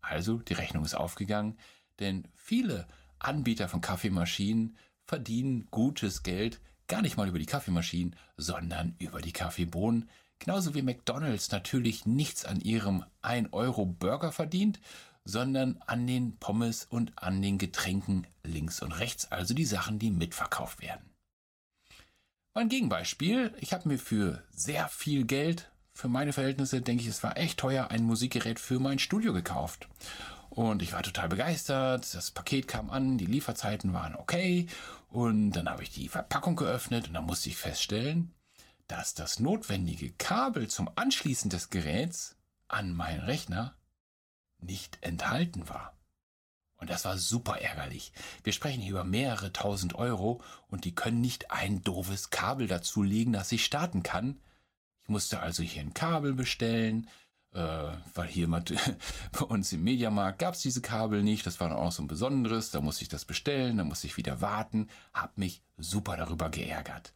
Also 0.00 0.38
die 0.38 0.54
Rechnung 0.54 0.84
ist 0.84 0.96
aufgegangen, 0.96 1.56
denn 2.00 2.26
viele 2.34 2.88
Anbieter 3.20 3.68
von 3.68 3.80
Kaffeemaschinen 3.80 4.76
verdienen 5.04 5.68
gutes 5.70 6.24
Geld 6.24 6.60
gar 6.88 7.00
nicht 7.00 7.16
mal 7.16 7.28
über 7.28 7.38
die 7.38 7.46
Kaffeemaschinen, 7.46 8.16
sondern 8.36 8.96
über 8.98 9.20
die 9.20 9.32
Kaffeebohnen. 9.32 10.10
Genauso 10.38 10.74
wie 10.74 10.82
McDonald's 10.82 11.50
natürlich 11.50 12.06
nichts 12.06 12.44
an 12.44 12.60
ihrem 12.60 13.04
1-Euro-Burger 13.22 14.32
verdient, 14.32 14.80
sondern 15.24 15.78
an 15.86 16.06
den 16.06 16.38
Pommes 16.38 16.84
und 16.84 17.12
an 17.22 17.42
den 17.42 17.58
Getränken 17.58 18.26
links 18.44 18.80
und 18.80 18.92
rechts, 18.92 19.30
also 19.30 19.52
die 19.52 19.66
Sachen, 19.66 19.98
die 19.98 20.10
mitverkauft 20.10 20.80
werden. 20.80 21.10
Mein 22.54 22.68
Gegenbeispiel, 22.68 23.54
ich 23.60 23.72
habe 23.72 23.88
mir 23.88 23.98
für 23.98 24.42
sehr 24.50 24.88
viel 24.88 25.24
Geld, 25.26 25.70
für 25.92 26.08
meine 26.08 26.32
Verhältnisse, 26.32 26.80
denke 26.80 27.02
ich, 27.02 27.08
es 27.08 27.22
war 27.22 27.36
echt 27.36 27.58
teuer, 27.58 27.90
ein 27.90 28.04
Musikgerät 28.04 28.58
für 28.58 28.78
mein 28.78 28.98
Studio 28.98 29.32
gekauft. 29.32 29.88
Und 30.50 30.80
ich 30.82 30.92
war 30.92 31.02
total 31.02 31.28
begeistert. 31.28 32.14
Das 32.14 32.30
Paket 32.30 32.68
kam 32.68 32.90
an, 32.90 33.18
die 33.18 33.26
Lieferzeiten 33.26 33.92
waren 33.92 34.16
okay. 34.16 34.66
Und 35.08 35.52
dann 35.52 35.68
habe 35.68 35.82
ich 35.82 35.90
die 35.90 36.08
Verpackung 36.08 36.56
geöffnet 36.56 37.08
und 37.08 37.14
dann 37.14 37.26
musste 37.26 37.48
ich 37.48 37.56
feststellen, 37.56 38.32
dass 38.88 39.14
das 39.14 39.38
notwendige 39.38 40.10
Kabel 40.12 40.68
zum 40.68 40.90
Anschließen 40.96 41.50
des 41.50 41.70
Geräts 41.70 42.36
an 42.66 42.92
meinen 42.92 43.20
Rechner 43.20 43.76
nicht 44.58 44.98
enthalten 45.02 45.68
war. 45.68 45.96
Und 46.78 46.90
das 46.90 47.04
war 47.04 47.18
super 47.18 47.60
ärgerlich. 47.60 48.12
Wir 48.44 48.52
sprechen 48.52 48.80
hier 48.80 48.92
über 48.92 49.04
mehrere 49.04 49.52
tausend 49.52 49.94
Euro 49.94 50.40
und 50.68 50.84
die 50.84 50.94
können 50.94 51.20
nicht 51.20 51.50
ein 51.50 51.82
doofes 51.82 52.30
Kabel 52.30 52.66
dazulegen, 52.66 53.32
das 53.32 53.52
ich 53.52 53.64
starten 53.64 54.02
kann. 54.02 54.40
Ich 55.02 55.08
musste 55.08 55.40
also 55.40 55.62
hier 55.62 55.82
ein 55.82 55.94
Kabel 55.94 56.34
bestellen, 56.34 57.08
äh, 57.52 57.88
weil 58.14 58.28
hier 58.28 58.46
mal 58.46 58.62
bei 59.32 59.44
uns 59.44 59.72
im 59.72 59.82
Mediamarkt 59.82 60.38
gab 60.38 60.54
es 60.54 60.60
diese 60.60 60.80
Kabel 60.80 61.22
nicht. 61.22 61.46
Das 61.46 61.58
war 61.60 61.68
dann 61.68 61.78
auch 61.78 61.92
so 61.92 62.02
ein 62.02 62.08
besonderes. 62.08 62.70
Da 62.70 62.80
musste 62.80 63.02
ich 63.02 63.08
das 63.08 63.24
bestellen, 63.24 63.78
da 63.78 63.84
musste 63.84 64.06
ich 64.06 64.16
wieder 64.16 64.40
warten. 64.40 64.88
Hab 65.12 65.36
mich 65.36 65.62
super 65.76 66.16
darüber 66.16 66.48
geärgert. 66.48 67.12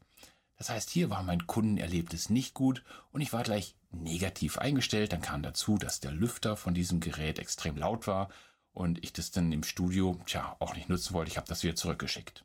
Das 0.63 0.71
heißt, 0.71 0.91
hier 0.91 1.11
war 1.11 1.25
mein 1.25 1.49
Kundenerlebnis 1.49 2.31
nicht 2.31 2.55
gut 2.55 2.85
und 3.11 3.21
ich 3.21 3.33
war 3.33 3.43
gleich 3.43 3.75
negativ 3.91 4.59
eingestellt. 4.59 5.13
Dann 5.13 5.21
kam 5.21 5.43
dazu, 5.43 5.77
dass 5.77 5.99
der 5.99 6.13
Lüfter 6.13 6.57
von 6.57 6.73
diesem 6.73 7.01
Gerät 7.01 7.41
extrem 7.41 7.77
laut 7.77 8.07
war 8.07 8.31
und 8.73 9.03
ich 9.03 9.13
das 9.13 9.33
dann 9.33 9.51
im 9.51 9.65
Studio, 9.65 10.21
tja, 10.25 10.55
auch 10.61 10.77
nicht 10.77 10.89
nutzen 10.89 11.15
wollte. 11.15 11.33
Ich 11.33 11.37
habe 11.37 11.49
das 11.49 11.65
wieder 11.65 11.75
zurückgeschickt. 11.75 12.45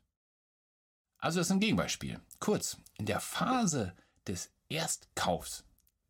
Also 1.18 1.38
das 1.38 1.46
ist 1.46 1.52
ein 1.52 1.60
Gegenbeispiel. 1.60 2.18
Kurz, 2.40 2.78
in 2.96 3.06
der 3.06 3.20
Phase 3.20 3.94
des 4.26 4.50
Erstkaufs 4.68 5.62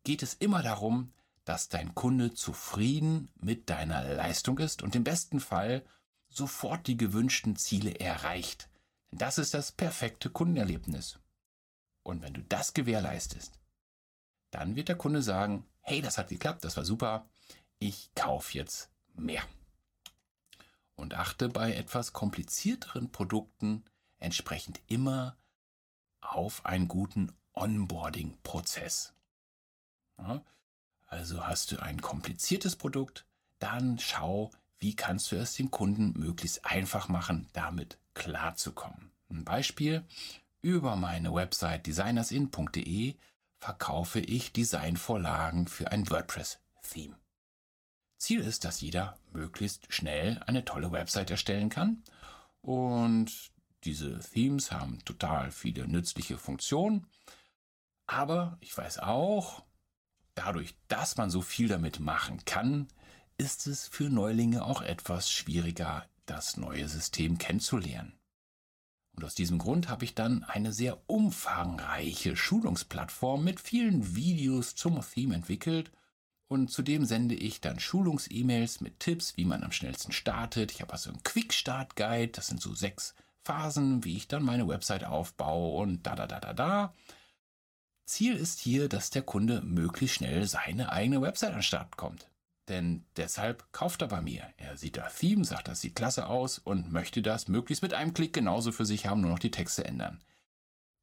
geht 0.03 0.23
es 0.23 0.33
immer 0.33 0.63
darum, 0.63 1.13
dass 1.45 1.69
dein 1.69 1.93
Kunde 1.93 2.33
zufrieden 2.33 3.29
mit 3.39 3.69
deiner 3.69 4.15
Leistung 4.15 4.57
ist 4.57 4.81
und 4.81 4.95
im 4.95 5.03
besten 5.03 5.39
Fall 5.39 5.85
sofort 6.27 6.87
die 6.87 6.97
gewünschten 6.97 7.55
Ziele 7.55 7.99
erreicht. 7.99 8.67
Das 9.11 9.37
ist 9.37 9.53
das 9.53 9.71
perfekte 9.71 10.31
Kundenerlebnis. 10.31 11.19
Und 12.03 12.21
wenn 12.21 12.33
du 12.33 12.41
das 12.43 12.73
gewährleistest, 12.73 13.59
dann 14.51 14.75
wird 14.75 14.89
der 14.89 14.97
Kunde 14.97 15.21
sagen, 15.21 15.65
hey, 15.81 16.01
das 16.01 16.17
hat 16.17 16.29
geklappt, 16.29 16.63
das 16.63 16.77
war 16.77 16.85
super, 16.85 17.29
ich 17.79 18.13
kaufe 18.15 18.57
jetzt 18.57 18.89
mehr. 19.13 19.43
Und 20.95 21.13
achte 21.13 21.49
bei 21.49 21.73
etwas 21.73 22.13
komplizierteren 22.13 23.11
Produkten 23.11 23.85
entsprechend 24.17 24.81
immer 24.87 25.37
auf 26.21 26.65
einen 26.65 26.87
guten 26.87 27.31
Onboarding-Prozess. 27.53 29.13
Ja, 30.17 30.43
also 31.07 31.47
hast 31.47 31.71
du 31.71 31.81
ein 31.81 32.01
kompliziertes 32.01 32.75
Produkt, 32.75 33.25
dann 33.59 33.97
schau, 33.99 34.51
wie 34.77 34.95
kannst 34.95 35.31
du 35.31 35.35
es 35.37 35.53
dem 35.53 35.71
Kunden 35.71 36.17
möglichst 36.19 36.65
einfach 36.65 37.07
machen, 37.07 37.49
damit 37.53 37.97
klarzukommen. 38.13 39.11
Ein 39.29 39.43
Beispiel, 39.43 40.05
über 40.61 40.95
meine 40.95 41.33
Website 41.33 41.87
designersin.de 41.87 43.15
verkaufe 43.57 44.19
ich 44.19 44.53
Designvorlagen 44.53 45.67
für 45.67 45.91
ein 45.91 46.09
WordPress-Theme. 46.09 47.15
Ziel 48.17 48.41
ist, 48.41 48.65
dass 48.65 48.81
jeder 48.81 49.17
möglichst 49.31 49.93
schnell 49.93 50.41
eine 50.45 50.65
tolle 50.65 50.91
Website 50.91 51.31
erstellen 51.31 51.69
kann 51.69 52.03
und 52.61 53.51
diese 53.85 54.19
Themes 54.19 54.71
haben 54.71 54.99
total 55.05 55.51
viele 55.51 55.87
nützliche 55.87 56.37
Funktionen. 56.37 57.07
Aber 58.05 58.57
ich 58.59 58.77
weiß 58.77 58.99
auch, 58.99 59.63
dadurch, 60.35 60.75
dass 60.89 61.15
man 61.15 61.29
so 61.29 61.41
viel 61.41 61.69
damit 61.69 61.99
machen 61.99 62.43
kann, 62.43 62.87
ist 63.37 63.67
es 63.67 63.87
für 63.87 64.09
Neulinge 64.09 64.65
auch 64.65 64.81
etwas 64.81 65.31
schwieriger, 65.31 66.05
das 66.25 66.57
neue 66.57 66.89
System 66.89 67.37
kennenzulernen. 67.37 68.18
Und 69.19 69.25
aus 69.25 69.35
diesem 69.35 69.57
Grund 69.57 69.89
habe 69.89 70.05
ich 70.05 70.15
dann 70.15 70.45
eine 70.45 70.71
sehr 70.71 70.97
umfangreiche 71.07 72.37
Schulungsplattform 72.37 73.43
mit 73.43 73.59
vielen 73.59 74.15
Videos 74.15 74.75
zum 74.75 75.01
Theme 75.01 75.35
entwickelt 75.35 75.91
und 76.47 76.71
zudem 76.71 77.03
sende 77.03 77.35
ich 77.35 77.59
dann 77.59 77.81
Schulungs-E-Mails 77.81 78.79
mit 78.79 79.01
Tipps, 79.01 79.35
wie 79.35 79.43
man 79.43 79.65
am 79.65 79.73
schnellsten 79.73 80.13
startet. 80.13 80.71
Ich 80.71 80.79
habe 80.79 80.93
also 80.93 81.09
einen 81.09 81.21
Quick-Start-Guide, 81.21 82.31
das 82.31 82.47
sind 82.47 82.61
so 82.61 82.73
sechs 82.73 83.13
Phasen, 83.43 84.05
wie 84.05 84.15
ich 84.15 84.29
dann 84.29 84.41
meine 84.41 84.69
Website 84.69 85.03
aufbaue 85.03 85.81
und 85.81 86.07
da 86.07 86.15
da 86.15 86.25
da 86.25 86.39
da 86.39 86.53
da. 86.53 86.93
Ziel 88.05 88.37
ist 88.37 88.61
hier, 88.61 88.87
dass 88.87 89.09
der 89.09 89.23
Kunde 89.23 89.59
möglichst 89.63 90.15
schnell 90.15 90.47
seine 90.47 90.93
eigene 90.93 91.21
Website 91.21 91.49
an 91.49 91.57
den 91.57 91.63
Start 91.63 91.97
kommt. 91.97 92.29
Denn 92.69 93.03
deshalb 93.17 93.71
kauft 93.73 94.03
er 94.03 94.07
bei 94.07 94.21
mir. 94.21 94.47
Er 94.57 94.77
sieht 94.77 94.97
das 94.97 95.17
Theme, 95.17 95.43
sagt, 95.43 95.67
das 95.67 95.81
sieht 95.81 95.95
klasse 95.95 96.27
aus 96.27 96.59
und 96.59 96.91
möchte 96.91 97.23
das 97.23 97.47
möglichst 97.47 97.81
mit 97.81 97.95
einem 97.95 98.13
Klick 98.13 98.31
genauso 98.31 98.71
für 98.71 98.85
sich 98.85 99.07
haben, 99.07 99.21
nur 99.21 99.31
noch 99.31 99.39
die 99.39 99.51
Texte 99.51 99.83
ändern. 99.85 100.21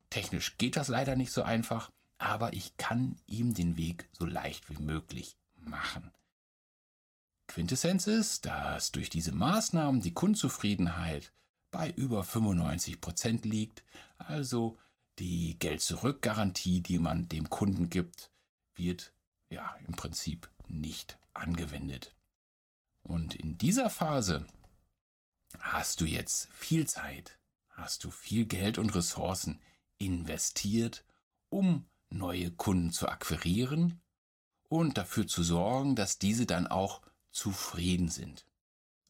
Technisch 0.09 0.57
geht 0.59 0.77
das 0.77 0.87
leider 0.87 1.17
nicht 1.17 1.33
so 1.33 1.43
einfach, 1.43 1.91
aber 2.19 2.53
ich 2.53 2.77
kann 2.77 3.17
ihm 3.27 3.53
den 3.53 3.77
Weg 3.77 4.09
so 4.13 4.25
leicht 4.25 4.71
wie 4.71 4.81
möglich 4.81 5.37
machen. 5.57 6.13
Quintessenz 7.49 8.07
ist, 8.07 8.47
dass 8.47 8.93
durch 8.93 9.11
diese 9.11 9.33
Maßnahmen 9.33 10.01
die 10.01 10.15
Kundenzufriedenheit 10.15 11.33
bei 11.73 11.91
über 11.91 12.23
95 12.23 13.01
Prozent 13.01 13.45
liegt, 13.45 13.83
also 14.19 14.79
die 15.19 15.59
Geld-Zurück-Garantie, 15.59 16.81
die 16.81 16.99
man 16.99 17.29
dem 17.29 17.51
Kunden 17.51 17.91
gibt, 17.91 18.31
wird 18.77 19.13
ja 19.51 19.77
im 19.87 19.95
Prinzip 19.95 20.49
nicht 20.69 21.19
angewendet. 21.39 22.15
Und 23.03 23.35
in 23.35 23.59
dieser 23.59 23.91
Phase 23.91 24.47
hast 25.59 26.01
du 26.01 26.05
jetzt 26.05 26.49
viel 26.53 26.87
Zeit, 26.87 27.39
hast 27.71 28.05
du 28.05 28.11
viel 28.11 28.47
Geld 28.47 28.79
und 28.79 28.95
Ressourcen 28.95 29.61
investiert, 29.99 31.05
um 31.49 31.87
neue 32.11 32.51
Kunden 32.51 32.91
zu 32.91 33.09
akquirieren 33.09 34.01
und 34.69 34.99
dafür 34.99 35.27
zu 35.27 35.43
sorgen, 35.43 35.95
dass 35.97 36.19
diese 36.19 36.47
dann 36.47 36.67
auch 36.67 37.03
zufrieden 37.31 38.09
sind. 38.09 38.47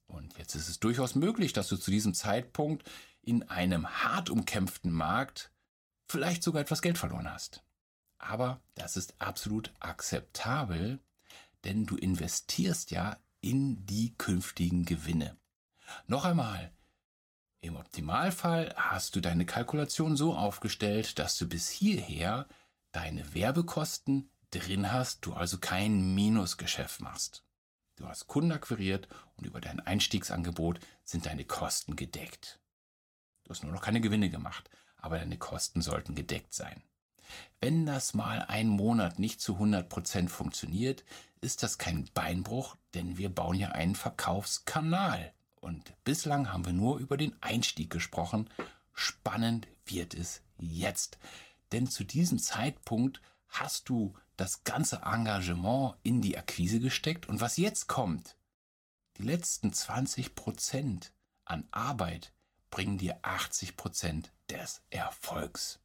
Und 0.06 0.36
jetzt 0.38 0.54
ist 0.54 0.68
es 0.68 0.78
durchaus 0.78 1.14
möglich, 1.14 1.52
dass 1.52 1.68
du 1.68 1.76
zu 1.76 1.90
diesem 1.90 2.14
Zeitpunkt 2.14 2.88
in 3.22 3.42
einem 3.44 3.88
hart 4.04 4.30
umkämpften 4.30 4.92
Markt 4.92 5.50
vielleicht 6.06 6.42
sogar 6.42 6.62
etwas 6.62 6.82
Geld 6.82 6.98
verloren 6.98 7.30
hast. 7.30 7.64
Aber 8.18 8.60
das 8.74 8.96
ist 8.96 9.20
absolut 9.20 9.72
akzeptabel, 9.80 11.00
denn 11.64 11.86
du 11.86 11.96
investierst 11.96 12.90
ja 12.90 13.16
in 13.40 13.84
die 13.86 14.14
künftigen 14.16 14.84
Gewinne. 14.84 15.36
Noch 16.06 16.24
einmal, 16.24 16.72
im 17.60 17.76
Optimalfall 17.76 18.74
hast 18.76 19.16
du 19.16 19.20
deine 19.20 19.46
Kalkulation 19.46 20.16
so 20.16 20.34
aufgestellt, 20.34 21.18
dass 21.18 21.36
du 21.36 21.48
bis 21.48 21.68
hierher 21.68 22.46
deine 22.92 23.34
Werbekosten 23.34 24.30
drin 24.50 24.92
hast, 24.92 25.26
du 25.26 25.34
also 25.34 25.58
kein 25.58 26.14
Minusgeschäft 26.14 27.00
machst. 27.00 27.44
Du 27.96 28.06
hast 28.06 28.26
Kunden 28.26 28.52
akquiriert 28.52 29.08
und 29.36 29.46
über 29.46 29.60
dein 29.60 29.80
Einstiegsangebot 29.80 30.80
sind 31.02 31.26
deine 31.26 31.44
Kosten 31.44 31.96
gedeckt. 31.96 32.60
Du 33.44 33.50
hast 33.50 33.62
nur 33.62 33.72
noch 33.72 33.82
keine 33.82 34.00
Gewinne 34.00 34.28
gemacht, 34.28 34.70
aber 34.96 35.18
deine 35.18 35.38
Kosten 35.38 35.80
sollten 35.80 36.14
gedeckt 36.14 36.52
sein. 36.52 36.82
Wenn 37.60 37.86
das 37.86 38.14
mal 38.14 38.42
einen 38.42 38.70
Monat 38.70 39.18
nicht 39.18 39.40
zu 39.40 39.56
100% 39.56 40.28
funktioniert, 40.28 41.04
ist 41.40 41.62
das 41.62 41.78
kein 41.78 42.08
Beinbruch, 42.14 42.76
denn 42.94 43.18
wir 43.18 43.28
bauen 43.28 43.56
ja 43.56 43.70
einen 43.70 43.94
Verkaufskanal. 43.94 45.32
Und 45.60 45.94
bislang 46.04 46.52
haben 46.52 46.64
wir 46.64 46.72
nur 46.72 46.98
über 46.98 47.16
den 47.16 47.34
Einstieg 47.40 47.90
gesprochen. 47.90 48.48
Spannend 48.92 49.66
wird 49.84 50.14
es 50.14 50.42
jetzt. 50.58 51.18
Denn 51.72 51.86
zu 51.86 52.04
diesem 52.04 52.38
Zeitpunkt 52.38 53.20
hast 53.48 53.88
du 53.88 54.14
das 54.36 54.64
ganze 54.64 55.02
Engagement 55.02 55.94
in 56.02 56.20
die 56.20 56.38
Akquise 56.38 56.80
gesteckt 56.80 57.28
und 57.28 57.40
was 57.40 57.56
jetzt 57.56 57.88
kommt, 57.88 58.36
die 59.16 59.22
letzten 59.22 59.72
20 59.72 60.34
Prozent 60.34 61.12
an 61.44 61.66
Arbeit 61.70 62.32
bringen 62.70 62.98
dir 62.98 63.18
80 63.22 63.76
Prozent 63.76 64.32
des 64.50 64.82
Erfolgs. 64.90 65.80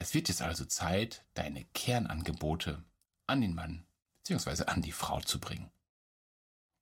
Es 0.00 0.14
wird 0.14 0.28
jetzt 0.28 0.42
also 0.42 0.64
Zeit, 0.64 1.24
deine 1.34 1.64
Kernangebote 1.74 2.82
an 3.26 3.42
den 3.42 3.54
Mann 3.54 3.84
bzw. 4.24 4.64
an 4.64 4.80
die 4.82 4.92
Frau 4.92 5.20
zu 5.20 5.38
bringen. 5.38 5.70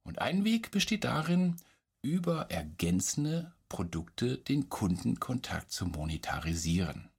Und 0.05 0.21
ein 0.21 0.45
Weg 0.45 0.71
besteht 0.71 1.05
darin, 1.05 1.57
über 2.01 2.51
ergänzende 2.51 3.53
Produkte 3.69 4.39
den 4.39 4.71
Kundenkontakt 4.71 5.73
zu 5.73 5.87
monetarisieren. 5.87 7.11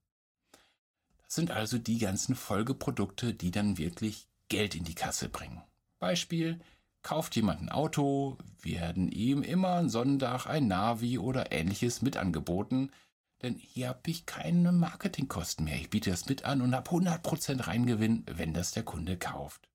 Das 1.21 1.35
sind 1.35 1.51
also 1.51 1.77
die 1.77 1.99
ganzen 1.99 2.33
Folgeprodukte, 2.33 3.33
die 3.33 3.51
dann 3.51 3.77
wirklich 3.77 4.27
Geld 4.47 4.75
in 4.75 4.85
die 4.85 4.95
Kasse 4.95 5.27
bringen. 5.27 5.61
Beispiel, 5.99 6.61
kauft 7.03 7.35
jemand 7.35 7.61
ein 7.61 7.69
Auto, 7.69 8.37
werden 8.61 9.11
ihm 9.11 9.43
immer 9.43 9.75
am 9.75 9.89
Sonntag 9.89 10.47
ein 10.47 10.67
Navi 10.67 11.19
oder 11.19 11.51
ähnliches 11.51 12.01
mit 12.01 12.15
angeboten, 12.15 12.89
denn 13.41 13.55
hier 13.55 13.89
habe 13.89 14.09
ich 14.09 14.25
keine 14.25 14.71
Marketingkosten 14.71 15.65
mehr. 15.65 15.75
Ich 15.75 15.89
biete 15.89 16.09
das 16.09 16.27
mit 16.27 16.45
an 16.45 16.61
und 16.61 16.75
habe 16.75 16.89
100% 16.89 17.67
Reingewinn, 17.67 18.23
wenn 18.27 18.53
das 18.53 18.71
der 18.71 18.83
Kunde 18.83 19.17
kauft. 19.17 19.69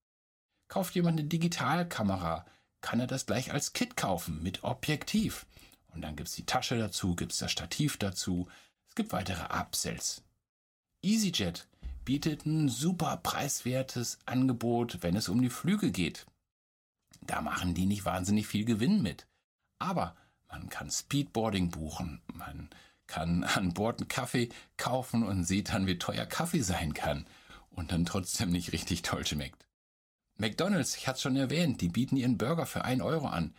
Kauft 0.69 0.95
jemand 0.95 1.19
eine 1.19 1.29
Digitalkamera, 1.29 2.45
kann 2.81 3.01
er 3.01 3.07
das 3.07 3.27
gleich 3.27 3.53
als 3.53 3.73
Kit 3.73 3.97
kaufen 3.97 4.43
mit 4.43 4.65
Objektiv. 4.65 5.47
Und 5.89 6.03
dann 6.03 6.17
gibt 6.17 6.29
es 6.29 6.35
die 6.35 6.47
Tasche 6.47 6.77
dazu, 6.79 7.15
gibt 7.15 7.33
es 7.33 7.39
das 7.39 7.53
Stativ 7.53 7.97
dazu. 7.97 8.49
Es 8.89 8.95
gibt 8.95 9.13
weitere 9.13 9.45
Upsells. 9.45 10.23
EasyJet 11.03 11.67
bietet 12.05 12.45
ein 12.45 12.69
super 12.69 13.17
preiswertes 13.19 14.19
Angebot, 14.27 15.03
wenn 15.03 15.17
es 15.17 15.29
um 15.29 15.41
die 15.41 15.51
Flüge 15.51 15.91
geht. 15.91 16.27
Da 17.23 17.41
machen 17.41 17.75
die 17.75 17.87
nicht 17.87 18.05
wahnsinnig 18.05 18.47
viel 18.47 18.65
Gewinn 18.65 19.03
mit. 19.03 19.27
Aber 19.79 20.15
man 20.49 20.69
kann 20.69 20.91
Speedboarding 20.91 21.71
buchen, 21.71 22.21
man 22.33 22.69
kann 23.07 23.45
an 23.45 23.75
Bord 23.75 24.01
einen 24.01 24.09
Kaffee 24.09 24.49
kaufen 24.77 25.23
und 25.23 25.45
sieht 25.45 25.71
dann, 25.71 25.87
wie 25.87 25.99
teuer 25.99 26.27
Kaffee 26.27 26.63
sein 26.63 26.95
kann 26.95 27.27
und 27.71 27.93
dann 27.93 28.05
trotzdem 28.05 28.51
nicht 28.51 28.73
richtig 28.73 29.03
toll 29.03 29.27
schmeckt. 29.27 29.67
McDonald's, 30.37 30.97
ich 30.97 31.07
hatte 31.07 31.17
es 31.17 31.23
schon 31.23 31.37
erwähnt, 31.37 31.81
die 31.81 31.89
bieten 31.89 32.17
ihren 32.17 32.39
Burger 32.39 32.67
für 32.67 32.85
1 32.85 33.03
Euro 33.03 33.27
an. 33.27 33.55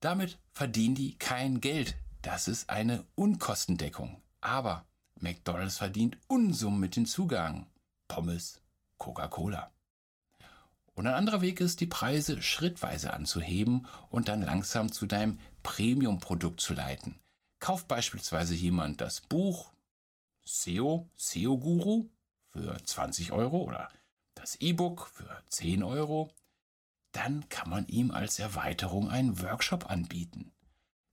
Damit 0.00 0.38
verdienen 0.52 0.96
die 0.96 1.16
kein 1.16 1.60
Geld. 1.60 1.96
Das 2.22 2.48
ist 2.48 2.70
eine 2.70 3.04
Unkostendeckung. 3.14 4.20
Aber 4.40 4.84
McDonald's 5.20 5.78
verdient 5.78 6.18
Unsummen 6.26 6.80
mit 6.80 6.96
dem 6.96 7.06
Zugang. 7.06 7.66
Pommes, 8.08 8.60
Coca-Cola. 8.98 9.70
Und 10.94 11.06
ein 11.06 11.14
anderer 11.14 11.40
Weg 11.40 11.60
ist, 11.60 11.80
die 11.80 11.86
Preise 11.86 12.42
schrittweise 12.42 13.12
anzuheben 13.12 13.86
und 14.10 14.28
dann 14.28 14.42
langsam 14.42 14.92
zu 14.92 15.06
deinem 15.06 15.38
Premium-Produkt 15.62 16.60
zu 16.60 16.74
leiten. 16.74 17.21
Kauft 17.62 17.86
beispielsweise 17.86 18.56
jemand 18.56 19.00
das 19.00 19.20
Buch 19.20 19.70
SEO, 20.44 21.08
SEO 21.14 21.56
Guru 21.58 22.08
für 22.50 22.76
20 22.82 23.30
Euro 23.30 23.58
oder 23.58 23.88
das 24.34 24.56
E-Book 24.56 25.06
für 25.06 25.40
10 25.48 25.84
Euro, 25.84 26.32
dann 27.12 27.48
kann 27.50 27.70
man 27.70 27.86
ihm 27.86 28.10
als 28.10 28.40
Erweiterung 28.40 29.08
einen 29.08 29.40
Workshop 29.40 29.88
anbieten. 29.88 30.50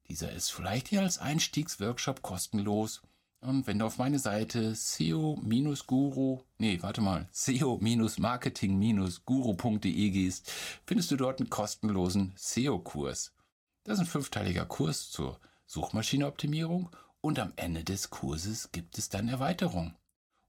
Dieser 0.08 0.32
ist 0.32 0.50
vielleicht 0.50 0.88
hier 0.88 1.02
als 1.02 1.20
Einstiegsworkshop 1.20 2.24
kostenlos 2.24 3.04
und 3.42 3.68
wenn 3.68 3.78
du 3.78 3.86
auf 3.86 4.00
meine 4.00 4.18
Seite 4.18 4.74
SEO-Guru, 4.74 6.42
nee, 6.58 6.82
warte 6.82 7.02
mal, 7.02 7.30
SEO-Marketing-Guru.de 7.32 10.10
gehst, 10.10 10.52
findest 10.88 11.12
du 11.12 11.16
dort 11.16 11.42
einen 11.42 11.52
kostenlosen 11.52 12.34
SEO-Kurs. 12.36 13.36
Das 13.84 13.94
ist 13.94 14.00
ein 14.00 14.08
fünfteiliger 14.08 14.66
Kurs 14.66 15.12
zur 15.12 15.40
Suchmaschineoptimierung 15.70 16.90
und 17.22 17.38
am 17.38 17.54
Ende 17.56 17.84
des 17.84 18.10
Kurses 18.10 18.72
gibt 18.72 18.98
es 18.98 19.10
dann 19.10 19.28
Erweiterungen. 19.28 19.96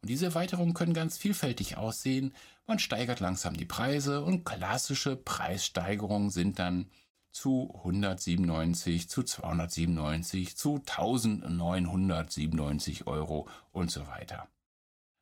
Und 0.01 0.09
diese 0.09 0.25
Erweiterungen 0.25 0.73
können 0.73 0.95
ganz 0.95 1.19
vielfältig 1.19 1.77
aussehen. 1.77 2.35
Man 2.67 2.79
steigert 2.79 3.21
langsam 3.21 3.55
die 3.55 3.67
Preise 3.67 4.25
und 4.25 4.45
klassische 4.45 5.17
Preissteigerungen 5.17 6.31
sind 6.31 6.59
dann 6.59 6.91
zu 7.33 7.71
197, 7.85 9.11
zu 9.11 9.23
297, 9.23 10.57
zu 10.57 10.77
1997 10.77 13.07
Euro 13.07 13.47
und 13.73 13.91
so 13.91 14.07
weiter. 14.07 14.49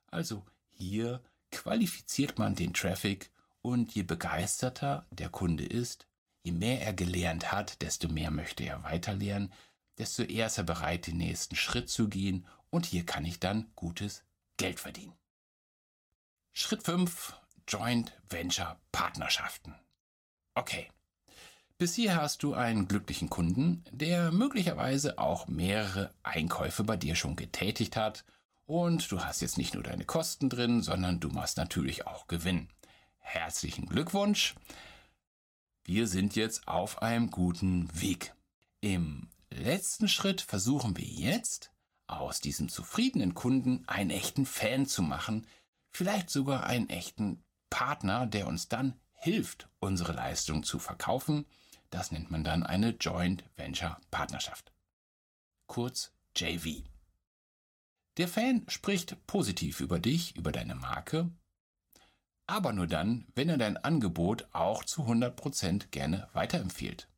Also 0.07 0.45
hier 0.71 1.21
qualifiziert 1.51 2.39
man 2.39 2.55
den 2.55 2.73
Traffic 2.73 3.33
und 3.63 3.97
je 3.97 4.05
begeisterter 4.05 5.09
der 5.11 5.29
Kunde 5.29 5.65
ist, 5.65 6.07
je 6.45 6.53
mehr 6.53 6.83
er 6.83 6.93
gelernt 6.93 7.51
hat, 7.51 7.83
desto 7.83 8.09
mehr 8.09 8.31
möchte 8.31 8.63
er 8.63 8.85
weiterlernen, 8.85 9.53
desto 9.99 10.23
eher 10.23 10.47
ist 10.47 10.59
er 10.59 10.65
bereit, 10.65 11.07
den 11.07 11.19
nächsten 11.19 11.57
Schritt 11.57 11.89
zu 11.91 12.09
gehen 12.09 12.47
und 12.71 12.87
hier 12.87 13.05
kann 13.05 13.25
ich 13.25 13.41
dann 13.41 13.71
gutes 13.75 14.25
Geld 14.57 14.81
verdienen. 14.81 15.15
Schritt 16.53 16.83
5. 16.83 17.35
Joint 17.67 18.13
Venture 18.29 18.81
Partnerschaften. 18.93 19.75
Okay, 20.55 20.89
bis 21.81 21.95
hier 21.95 22.17
hast 22.17 22.43
du 22.43 22.55
einen 22.55 22.89
glücklichen 22.89 23.31
Kunden, 23.31 23.85
der 23.93 24.33
möglicherweise 24.33 25.17
auch 25.17 25.47
mehrere 25.47 26.13
Einkäufe 26.25 26.83
bei 26.83 26.97
dir 26.97 27.15
schon 27.15 27.37
getätigt 27.37 27.95
hat. 27.95 28.25
Und 28.67 29.13
du 29.13 29.21
hast 29.25 29.41
jetzt 29.43 29.59
nicht 29.59 29.75
nur 29.75 29.85
deine 29.85 30.05
Kosten 30.05 30.51
drin, 30.51 30.83
sondern 30.83 31.21
du 31.21 31.29
machst 31.29 31.57
natürlich 31.57 32.05
auch 32.05 32.27
Gewinn. 32.27 32.69
Herzlichen 33.19 33.87
Glückwunsch. 33.87 34.57
Wir 35.85 36.09
sind 36.09 36.35
jetzt 36.35 36.67
auf 36.67 37.01
einem 37.01 37.31
guten 37.31 37.89
Weg. 38.01 38.35
Im 38.81 39.29
letzten 39.51 40.09
Schritt 40.09 40.41
versuchen 40.41 40.97
wir 40.97 41.05
jetzt, 41.05 41.73
aus 42.07 42.41
diesem 42.41 42.69
zufriedenen 42.69 43.35
Kunden 43.35 43.85
einen 43.87 44.11
echten 44.11 44.47
Fan 44.47 44.87
zu 44.87 45.03
machen, 45.03 45.47
vielleicht 45.91 46.31
sogar 46.31 46.65
einen 46.65 46.89
echten 46.89 47.45
Partner, 47.71 48.27
der 48.27 48.47
uns 48.47 48.69
dann 48.69 48.99
hilft, 49.13 49.69
unsere 49.79 50.13
Leistung 50.13 50.63
zu 50.63 50.79
verkaufen 50.79 51.45
das 51.91 52.13
nennt 52.13 52.31
man 52.31 52.45
dann 52.45 52.63
eine 52.65 52.91
Joint 52.91 53.45
Venture 53.57 53.99
Partnerschaft. 54.11 54.73
Kurz 55.67 56.13
JV. 56.37 56.83
Der 58.17 58.29
Fan 58.29 58.65
spricht 58.69 59.27
positiv 59.27 59.81
über 59.81 59.99
dich, 59.99 60.37
über 60.37 60.53
deine 60.53 60.75
Marke, 60.75 61.31
aber 62.47 62.73
nur 62.73 62.87
dann, 62.87 63.27
wenn 63.35 63.49
er 63.49 63.59
dein 63.59 63.77
Angebot 63.77 64.49
auch 64.53 64.85
zu 64.85 65.03
100% 65.03 65.89
gerne 65.89 66.29
weiterempfiehlt. 66.33 67.09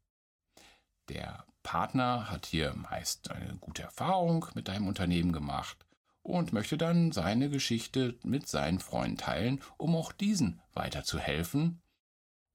Der 1.09 1.47
Partner 1.63 2.31
hat 2.31 2.47
hier 2.47 2.75
meist 2.75 3.31
eine 3.31 3.57
gute 3.57 3.83
Erfahrung 3.83 4.47
mit 4.55 4.69
deinem 4.69 4.89
Unternehmen 4.89 5.33
gemacht 5.33 5.77
und 6.23 6.53
möchte 6.53 6.79
dann 6.79 7.13
seine 7.13 7.51
Geschichte 7.51 8.19
mit 8.23 8.49
seinen 8.49 8.79
Freunden 8.79 9.17
teilen, 9.17 9.61
um 9.77 9.97
auch 9.97 10.13
diesen 10.13 10.61
weiterzuhelfen 10.75 11.81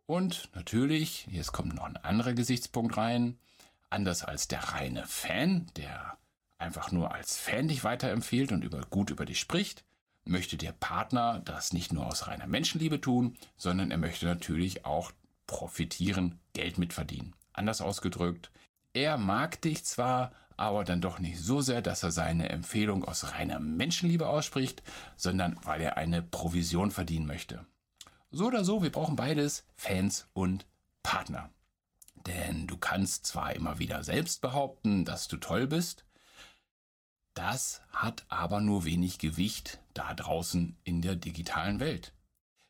und 0.05 0.49
natürlich, 0.53 1.27
jetzt 1.31 1.51
kommt 1.51 1.73
noch 1.73 1.85
ein 1.85 1.97
anderer 1.97 2.33
Gesichtspunkt 2.33 2.97
rein, 2.97 3.39
anders 3.89 4.23
als 4.23 4.47
der 4.47 4.59
reine 4.59 5.05
Fan, 5.07 5.67
der 5.77 6.17
einfach 6.57 6.91
nur 6.91 7.13
als 7.13 7.37
Fan 7.37 7.67
dich 7.67 7.83
weiterempfiehlt 7.83 8.51
und 8.51 8.63
über, 8.63 8.81
gut 8.89 9.09
über 9.09 9.25
dich 9.25 9.39
spricht, 9.39 9.83
möchte 10.23 10.57
der 10.57 10.73
Partner 10.73 11.41
das 11.45 11.73
nicht 11.73 11.91
nur 11.91 12.05
aus 12.05 12.27
reiner 12.27 12.47
Menschenliebe 12.47 13.01
tun, 13.01 13.37
sondern 13.57 13.91
er 13.91 13.97
möchte 13.97 14.25
natürlich 14.25 14.85
auch 14.85 15.11
profitieren, 15.47 16.39
Geld 16.53 16.77
mitverdienen. 16.77 17.35
Anders 17.53 17.81
ausgedrückt, 17.81 18.51
er 18.95 19.17
mag 19.17 19.61
dich 19.61 19.83
zwar, 19.83 20.31
aber 20.57 20.85
dann 20.85 21.01
doch 21.01 21.19
nicht 21.19 21.39
so 21.39 21.59
sehr, 21.61 21.81
dass 21.81 22.01
er 22.01 22.11
seine 22.11 22.49
Empfehlung 22.49 23.03
aus 23.03 23.33
reiner 23.33 23.59
Menschenliebe 23.59 24.27
ausspricht, 24.27 24.81
sondern 25.17 25.59
weil 25.63 25.81
er 25.81 25.97
eine 25.97 26.21
Provision 26.21 26.91
verdienen 26.91 27.25
möchte. 27.25 27.65
So 28.31 28.45
oder 28.47 28.63
so, 28.63 28.81
wir 28.81 28.91
brauchen 28.91 29.17
beides, 29.17 29.65
Fans 29.75 30.27
und 30.33 30.65
Partner. 31.03 31.49
Denn 32.25 32.67
du 32.67 32.77
kannst 32.77 33.25
zwar 33.25 33.53
immer 33.53 33.79
wieder 33.79 34.03
selbst 34.03 34.41
behaupten, 34.41 35.03
dass 35.03 35.27
du 35.27 35.37
toll 35.37 35.67
bist, 35.67 36.05
das 37.33 37.81
hat 37.91 38.25
aber 38.29 38.61
nur 38.61 38.85
wenig 38.85 39.19
Gewicht 39.19 39.79
da 39.93 40.13
draußen 40.13 40.77
in 40.85 41.01
der 41.01 41.17
digitalen 41.17 41.81
Welt. 41.81 42.13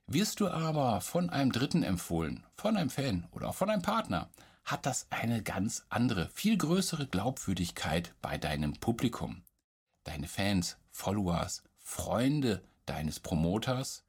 Wirst 0.08 0.40
du 0.40 0.48
aber 0.48 1.02
von 1.02 1.30
einem 1.30 1.52
Dritten 1.52 1.84
empfohlen, 1.84 2.44
von 2.56 2.76
einem 2.76 2.90
Fan 2.90 3.28
oder 3.32 3.50
auch 3.50 3.56
von 3.56 3.70
einem 3.70 3.84
Partner, 3.84 4.30
hat 4.65 4.88
das 4.88 5.06
eine 5.12 5.43
ganz 5.43 5.86
andere, 5.89 6.28
viel 6.30 6.58
größere 6.58 7.08
Glaubwürdigkeit 7.08 8.15
bei 8.21 8.38
deinem 8.39 8.73
Publikum. 8.73 9.43
Deine 10.04 10.28
Fans, 10.28 10.78
Followers, 10.89 11.63
Freunde 11.78 12.63
deines 12.88 13.19
Promoters 13.19 14.04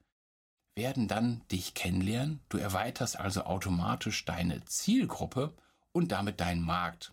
werden 0.74 1.08
dann 1.08 1.42
dich 1.50 1.74
kennenlernen. 1.74 2.40
Du 2.48 2.56
erweiterst 2.56 3.20
also 3.20 3.44
automatisch 3.44 4.24
deine 4.24 4.64
Zielgruppe 4.64 5.54
und 5.92 6.12
damit 6.12 6.40
deinen 6.40 6.62
Markt. 6.62 7.12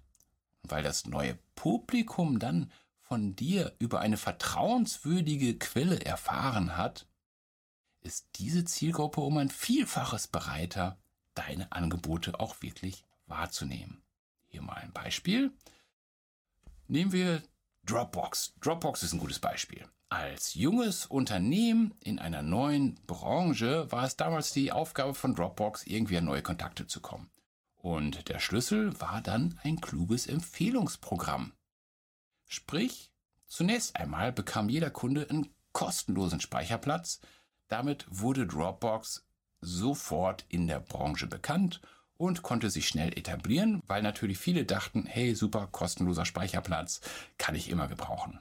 Und 0.62 0.72
weil 0.72 0.84
das 0.84 1.06
neue 1.06 1.38
Publikum 1.56 2.40
dann 2.40 2.72
von 3.02 3.36
dir 3.36 3.76
über 3.78 4.00
eine 4.00 4.18
vertrauenswürdige 4.18 5.58
Quelle 5.58 6.00
erfahren 6.06 6.78
hat, 6.78 7.08
ist 8.02 8.28
diese 8.36 8.64
Zielgruppe 8.64 9.22
um 9.22 9.38
ein 9.38 9.50
Vielfaches 9.50 10.28
bereiter, 10.28 10.98
deine 11.36 11.72
Angebote 11.72 12.40
auch 12.40 12.62
wirklich 12.62 13.06
wahrzunehmen. 13.28 14.04
Hier 14.48 14.62
mal 14.62 14.76
ein 14.76 14.94
Beispiel. 14.94 15.52
Nehmen 16.88 17.12
wir 17.12 17.42
Dropbox. 17.86 18.54
Dropbox 18.62 19.04
ist 19.04 19.14
ein 19.14 19.20
gutes 19.20 19.40
Beispiel. 19.40 19.86
Als 20.10 20.54
junges 20.54 21.08
Unternehmen 21.08 21.96
in 22.00 22.20
einer 22.20 22.44
neuen 22.44 22.96
Branche 23.08 23.92
war 23.92 24.04
es 24.04 24.16
damals 24.16 24.52
die 24.52 24.72
Aufgabe 24.72 25.16
von 25.16 25.34
Dropbox, 25.34 25.88
irgendwie 25.88 26.18
an 26.18 26.26
neue 26.26 26.44
Kontakte 26.44 26.86
zu 26.86 27.02
kommen. 27.02 27.32
Und 27.76 28.30
der 28.30 28.40
Schlüssel 28.40 29.00
war 29.02 29.22
dann 29.22 29.60
ein 29.64 29.82
kluges 29.82 30.28
Empfehlungsprogramm. 30.28 31.54
Sprich, 32.46 33.12
zunächst 33.48 33.96
einmal 33.96 34.32
bekam 34.32 34.70
jeder 34.70 34.92
Kunde 34.92 35.28
einen 35.30 35.54
kostenlosen 35.72 36.40
Speicherplatz. 36.40 37.20
Damit 37.68 38.06
wurde 38.08 38.46
Dropbox 38.46 39.26
sofort 39.62 40.46
in 40.48 40.68
der 40.68 40.80
Branche 40.80 41.26
bekannt 41.26 41.82
und 42.18 42.42
konnte 42.42 42.70
sich 42.70 42.88
schnell 42.88 43.18
etablieren, 43.18 43.82
weil 43.88 44.02
natürlich 44.02 44.38
viele 44.38 44.66
dachten, 44.66 45.06
hey, 45.06 45.36
super, 45.36 45.68
kostenloser 45.72 46.26
Speicherplatz, 46.26 47.02
kann 47.38 47.56
ich 47.56 47.70
immer 47.70 47.88
gebrauchen. 47.88 48.40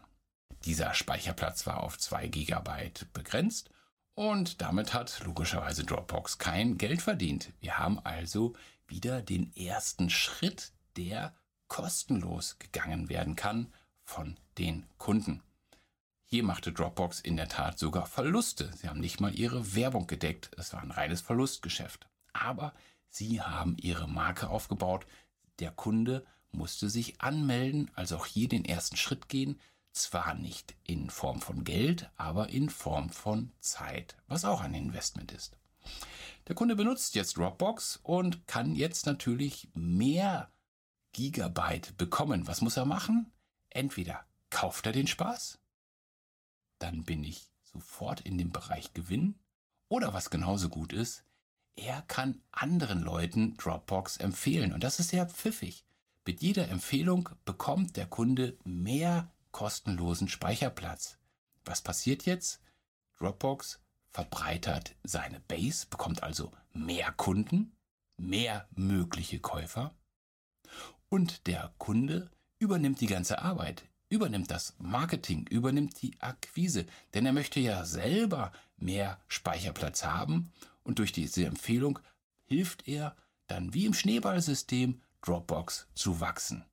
Dieser 0.65 0.95
Speicherplatz 0.95 1.67
war 1.67 1.83
auf 1.83 1.99
2 1.99 2.29
GB 2.29 2.91
begrenzt 3.13 3.71
und 4.15 4.61
damit 4.61 4.95
hat 4.95 5.21
logischerweise 5.25 5.85
Dropbox 5.85 6.39
kein 6.39 6.79
Geld 6.79 7.03
verdient. 7.03 7.53
Wir 7.61 7.79
haben 7.79 7.99
also 8.05 8.55
wieder 8.87 9.23
den 9.23 9.55
ersten 9.57 10.11
Schritt, 10.11 10.73
der 10.97 11.35
kostenlos 11.69 12.59
gegangen 12.59 13.09
werden 13.09 13.35
kann 13.35 13.73
von 14.05 14.37
den 14.59 14.87
Kunden. 14.99 15.43
Hier 16.25 16.45
machte 16.45 16.73
Dropbox 16.73 17.21
in 17.21 17.37
der 17.37 17.49
Tat 17.49 17.79
sogar 17.79 18.07
Verluste. 18.07 18.71
Sie 18.77 18.89
haben 18.89 19.01
nicht 19.01 19.21
mal 19.21 19.35
ihre 19.35 19.75
Werbung 19.75 20.07
gedeckt. 20.07 20.51
Es 20.57 20.73
war 20.73 20.83
ein 20.83 20.91
reines 20.91 21.21
Verlustgeschäft. 21.21 22.07
Aber 22.33 22.73
Sie 23.13 23.43
haben 23.43 23.77
Ihre 23.77 24.09
Marke 24.09 24.49
aufgebaut. 24.49 25.07
Der 25.59 25.71
Kunde 25.71 26.25
musste 26.51 26.89
sich 26.89 27.21
anmelden, 27.21 27.91
also 27.95 28.17
auch 28.17 28.27
hier 28.27 28.49
den 28.49 28.65
ersten 28.65 28.97
Schritt 28.97 29.29
gehen. 29.29 29.61
Zwar 29.93 30.35
nicht 30.35 30.75
in 30.83 31.11
Form 31.11 31.43
von 31.43 31.65
Geld, 31.65 32.11
aber 32.17 32.49
in 32.49 32.71
Form 32.71 33.11
von 33.11 33.53
Zeit, 33.61 34.17
was 34.29 34.47
auch 34.47 34.63
ein 34.63 34.73
Investment 34.73 35.31
ist. 35.31 35.59
Der 36.49 36.55
Kunde 36.55 36.75
benutzt 36.75 37.15
jetzt 37.15 37.37
Dropbox 37.37 38.01
und 38.03 38.47
kann 38.47 38.75
jetzt 38.75 39.05
natürlich 39.05 39.69
mehr 39.75 40.51
Gigabyte 41.13 41.95
bekommen. 41.99 42.47
Was 42.47 42.63
muss 42.63 42.79
er 42.79 42.87
machen? 42.87 43.31
Entweder 43.69 44.25
kauft 44.49 44.87
er 44.87 44.93
den 44.93 45.07
Spaß, 45.07 45.59
dann 46.79 47.05
bin 47.05 47.25
ich 47.25 47.51
sofort 47.61 48.23
in 48.23 48.39
dem 48.39 48.53
Bereich 48.53 48.95
Gewinn, 48.95 49.39
oder 49.89 50.15
was 50.15 50.31
genauso 50.31 50.71
gut 50.71 50.95
ist, 50.95 51.25
er 51.77 52.03
kann 52.03 52.41
anderen 52.51 53.03
Leuten 53.03 53.57
Dropbox 53.57 54.19
empfehlen. 54.19 54.73
Und 54.73 54.85
das 54.85 54.99
ist 55.01 55.11
sehr 55.11 55.27
pfiffig. 55.27 55.85
Mit 56.27 56.41
jeder 56.43 56.69
Empfehlung 56.69 57.29
bekommt 57.45 57.97
der 57.97 58.07
Kunde 58.07 58.57
mehr 58.65 59.31
kostenlosen 59.51 60.29
Speicherplatz. 60.29 61.19
Was 61.65 61.83
passiert 61.83 62.27
jetzt? 62.27 62.61
Dropbox 63.19 63.81
verbreitert 64.11 64.95
seine 65.03 65.41
Base, 65.41 65.87
bekommt 65.89 66.23
also 66.23 66.53
mehr 66.73 67.13
Kunden, 67.13 67.73
mehr 68.17 68.69
mögliche 68.75 69.41
Käufer 69.41 69.95
und 71.13 71.47
der 71.47 71.75
Kunde 71.77 72.31
übernimmt 72.59 73.03
die 73.03 73.07
ganze 73.07 73.43
Arbeit, 73.43 73.85
übernimmt 74.09 74.51
das 74.51 74.75
Marketing, 74.79 75.47
übernimmt 75.47 76.01
die 76.01 76.19
Akquise, 76.21 76.87
denn 77.13 77.27
er 77.27 77.35
möchte 77.35 77.61
ja 77.61 77.85
selber 77.85 78.51
mehr 78.77 79.21
Speicherplatz 79.29 80.05
haben 80.05 80.51
und 80.83 80.99
durch 80.99 81.13
diese 81.13 81.47
Empfehlung 81.47 81.99
hilft 82.45 82.89
er 82.89 83.17
dann 83.47 83.75
wie 83.75 83.87
im 83.87 83.95
Schneeballsystem 83.95 85.01
Dropbox 85.23 85.89
zu 85.95 86.21
wachsen. 86.21 86.65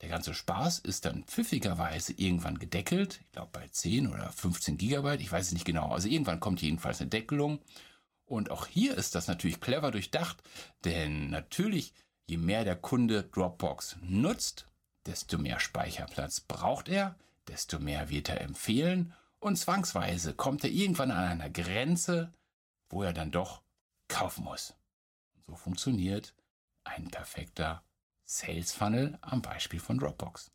Der 0.00 0.08
ganze 0.08 0.32
Spaß 0.32 0.78
ist 0.80 1.04
dann 1.04 1.24
pfiffigerweise 1.24 2.12
irgendwann 2.12 2.58
gedeckelt, 2.58 3.20
ich 3.20 3.32
glaube 3.32 3.50
bei 3.52 3.66
10 3.66 4.06
oder 4.06 4.30
15 4.30 4.78
Gigabyte, 4.78 5.20
ich 5.20 5.32
weiß 5.32 5.46
es 5.46 5.52
nicht 5.52 5.64
genau, 5.64 5.90
also 5.90 6.08
irgendwann 6.08 6.40
kommt 6.40 6.62
jedenfalls 6.62 7.00
eine 7.00 7.10
Deckelung. 7.10 7.58
Und 8.24 8.50
auch 8.50 8.66
hier 8.66 8.96
ist 8.96 9.14
das 9.14 9.26
natürlich 9.26 9.60
clever 9.60 9.90
durchdacht, 9.90 10.42
denn 10.84 11.30
natürlich, 11.30 11.94
je 12.26 12.36
mehr 12.36 12.62
der 12.62 12.76
Kunde 12.76 13.24
Dropbox 13.24 13.96
nutzt, 14.02 14.66
desto 15.06 15.38
mehr 15.38 15.58
Speicherplatz 15.58 16.40
braucht 16.40 16.88
er, 16.88 17.16
desto 17.48 17.78
mehr 17.80 18.10
wird 18.10 18.28
er 18.28 18.42
empfehlen 18.42 19.14
und 19.40 19.56
zwangsweise 19.56 20.34
kommt 20.34 20.62
er 20.62 20.70
irgendwann 20.70 21.10
an 21.10 21.24
einer 21.24 21.50
Grenze, 21.50 22.32
wo 22.88 23.02
er 23.02 23.12
dann 23.12 23.30
doch 23.30 23.62
kaufen 24.08 24.44
muss. 24.44 24.74
so 25.46 25.54
funktioniert 25.54 26.34
ein 26.84 27.08
perfekter 27.10 27.82
Sales 28.24 28.72
Funnel 28.72 29.18
am 29.20 29.42
Beispiel 29.42 29.80
von 29.80 29.98
Dropbox. 29.98 30.50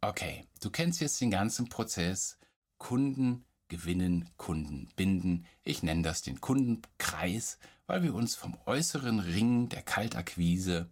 Okay, 0.00 0.46
du 0.60 0.70
kennst 0.70 1.00
jetzt 1.00 1.20
den 1.20 1.30
ganzen 1.30 1.68
Prozess 1.68 2.38
Kunden 2.78 3.44
gewinnen, 3.68 4.30
Kunden 4.36 4.88
binden. 4.96 5.46
Ich 5.62 5.82
nenne 5.82 6.02
das 6.02 6.22
den 6.22 6.40
Kundenkreis, 6.40 7.58
weil 7.86 8.02
wir 8.02 8.14
uns 8.14 8.34
vom 8.34 8.56
äußeren 8.66 9.20
Ring 9.20 9.68
der 9.68 9.82
Kaltakquise 9.82 10.88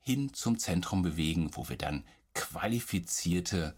hin 0.00 0.32
zum 0.34 0.58
Zentrum 0.58 1.02
bewegen, 1.02 1.50
wo 1.54 1.68
wir 1.68 1.76
dann 1.76 2.04
qualifizierte 2.34 3.74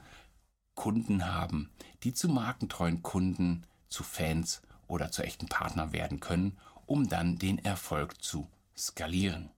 Kunden 0.75 1.27
haben, 1.27 1.71
die 2.03 2.13
zu 2.13 2.29
markentreuen 2.29 3.03
Kunden, 3.03 3.67
zu 3.89 4.03
Fans 4.03 4.63
oder 4.93 5.11
zu 5.11 5.23
echten 5.23 5.47
Partner 5.49 5.93
werden 5.93 6.21
können, 6.21 6.59
um 6.85 7.09
dann 7.09 7.39
den 7.39 7.59
Erfolg 7.59 8.23
zu 8.23 8.49
skalieren. 8.77 9.51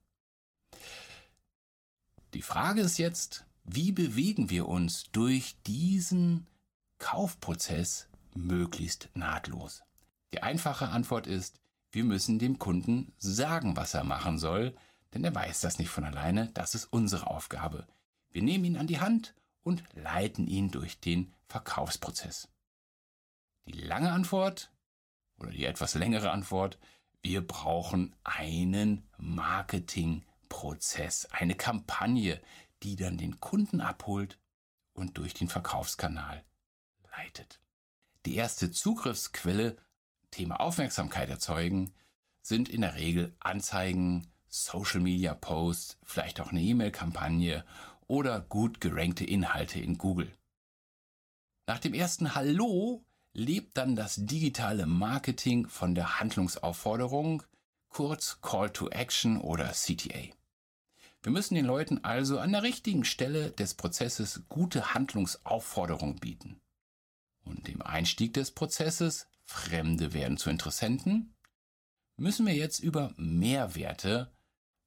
Die 2.33 2.41
Frage 2.41 2.81
ist 2.81 2.97
jetzt, 2.97 3.45
wie 3.65 3.91
bewegen 3.91 4.49
wir 4.49 4.67
uns 4.67 5.11
durch 5.11 5.57
diesen 5.63 6.47
Kaufprozess 6.99 8.07
möglichst 8.33 9.09
nahtlos? 9.13 9.83
Die 10.31 10.41
einfache 10.41 10.87
Antwort 10.87 11.27
ist, 11.27 11.59
wir 11.91 12.05
müssen 12.05 12.39
dem 12.39 12.57
Kunden 12.57 13.11
sagen, 13.17 13.75
was 13.75 13.93
er 13.93 14.03
machen 14.03 14.39
soll, 14.39 14.75
denn 15.13 15.23
er 15.23 15.35
weiß 15.35 15.61
das 15.61 15.79
nicht 15.79 15.89
von 15.89 16.05
alleine, 16.05 16.49
das 16.53 16.75
ist 16.75 16.85
unsere 16.85 17.27
Aufgabe. 17.27 17.87
Wir 18.31 18.41
nehmen 18.41 18.65
ihn 18.65 18.77
an 18.77 18.87
die 18.87 18.99
Hand 18.99 19.33
und 19.63 19.83
leiten 19.93 20.47
ihn 20.47 20.71
durch 20.71 20.99
den 20.99 21.33
Verkaufsprozess. 21.47 22.47
Die 23.65 23.71
lange 23.71 24.11
Antwort 24.11 24.71
oder 25.37 25.51
die 25.51 25.65
etwas 25.65 25.95
längere 25.95 26.31
Antwort, 26.31 26.77
wir 27.21 27.45
brauchen 27.45 28.15
einen 28.23 29.07
Marketingprozess, 29.17 31.25
eine 31.31 31.55
Kampagne, 31.55 32.41
die 32.83 32.95
dann 32.95 33.17
den 33.17 33.39
Kunden 33.39 33.81
abholt 33.81 34.39
und 34.93 35.17
durch 35.17 35.33
den 35.33 35.49
Verkaufskanal 35.49 36.43
leitet. 37.17 37.59
Die 38.25 38.35
erste 38.35 38.71
Zugriffsquelle, 38.71 39.77
Thema 40.31 40.59
Aufmerksamkeit 40.59 41.29
erzeugen, 41.29 41.93
sind 42.41 42.69
in 42.69 42.81
der 42.81 42.95
Regel 42.95 43.35
Anzeigen, 43.39 44.27
Social 44.47 44.99
Media 44.99 45.33
Posts, 45.33 45.97
vielleicht 46.03 46.39
auch 46.39 46.51
eine 46.51 46.61
E-Mail-Kampagne 46.61 47.65
oder 48.07 48.39
gut 48.39 48.79
gerankte 48.79 49.25
Inhalte 49.25 49.79
in 49.79 49.97
Google. 49.97 50.31
Nach 51.67 51.79
dem 51.79 51.93
ersten 51.93 52.35
Hallo 52.35 53.03
lebt 53.35 53.77
dann 53.77 53.97
das 53.97 54.15
digitale 54.15 54.85
Marketing 54.85 55.67
von 55.67 55.93
der 55.93 56.19
Handlungsaufforderung, 56.19 57.43
kurz 57.89 58.39
Call 58.41 58.69
to 58.71 58.89
Action 58.89 59.39
oder 59.39 59.71
CTA. 59.71 60.33
Wir 61.21 61.31
müssen 61.31 61.55
den 61.55 61.65
Leuten 61.65 62.03
also 62.03 62.39
an 62.39 62.53
der 62.53 62.63
richtigen 62.63 63.03
Stelle 63.03 63.51
des 63.51 63.73
Prozesses 63.73 64.43
gute 64.47 64.93
Handlungsaufforderung 64.93 66.15
bieten. 66.15 66.61
Und 67.43 67.67
im 67.67 67.81
Einstieg 67.81 68.33
des 68.33 68.51
Prozesses, 68.51 69.27
Fremde 69.43 70.13
werden 70.13 70.37
zu 70.37 70.49
Interessenten, 70.49 71.35
müssen 72.17 72.45
wir 72.45 72.55
jetzt 72.55 72.79
über 72.79 73.13
Mehrwerte 73.17 74.31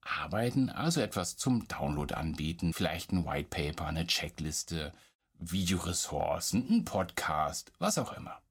arbeiten, 0.01 0.71
also 0.71 1.03
etwas 1.03 1.37
zum 1.37 1.69
Download 1.69 2.15
anbieten, 2.15 2.73
vielleicht 2.73 3.13
ein 3.13 3.27
White 3.27 3.51
Paper, 3.51 3.87
eine 3.87 4.07
Checkliste, 4.07 4.95
Videoressourcen, 5.38 6.66
ein 6.68 6.85
Podcast, 6.85 7.72
was 7.79 7.98
auch 7.98 8.12
immer. 8.12 8.42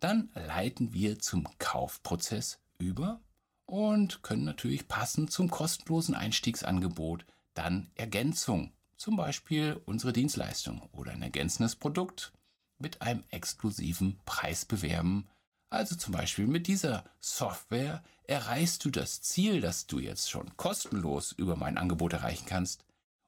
Dann 0.00 0.30
leiten 0.34 0.92
wir 0.92 1.18
zum 1.18 1.48
Kaufprozess 1.58 2.60
über 2.78 3.20
und 3.66 4.22
können 4.22 4.44
natürlich 4.44 4.86
passend 4.86 5.32
zum 5.32 5.50
kostenlosen 5.50 6.14
Einstiegsangebot 6.14 7.24
dann 7.54 7.90
Ergänzung, 7.94 8.72
zum 8.96 9.16
Beispiel 9.16 9.80
unsere 9.86 10.12
Dienstleistung 10.12 10.82
oder 10.92 11.12
ein 11.12 11.22
ergänzendes 11.22 11.76
Produkt 11.76 12.32
mit 12.78 13.02
einem 13.02 13.24
exklusiven 13.30 14.18
Preis 14.24 14.64
bewerben. 14.64 15.28
Also 15.70 15.96
zum 15.96 16.12
Beispiel 16.12 16.46
mit 16.46 16.66
dieser 16.66 17.04
Software 17.20 18.04
erreichst 18.24 18.84
du 18.84 18.90
das 18.90 19.22
Ziel, 19.22 19.60
das 19.60 19.86
du 19.86 19.98
jetzt 19.98 20.30
schon 20.30 20.56
kostenlos 20.56 21.32
über 21.32 21.56
mein 21.56 21.78
Angebot 21.78 22.12
erreichen 22.12 22.46
kannst, 22.46 22.84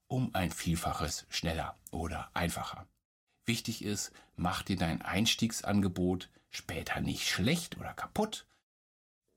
um 0.08 0.34
ein 0.34 0.50
Vielfaches 0.50 1.26
schneller 1.28 1.76
oder 1.90 2.30
einfacher. 2.34 2.86
Wichtig 3.44 3.82
ist, 3.82 4.12
mach 4.36 4.62
dir 4.62 4.76
dein 4.76 5.02
Einstiegsangebot 5.02 6.30
später 6.50 7.00
nicht 7.00 7.28
schlecht 7.28 7.76
oder 7.78 7.94
kaputt. 7.94 8.46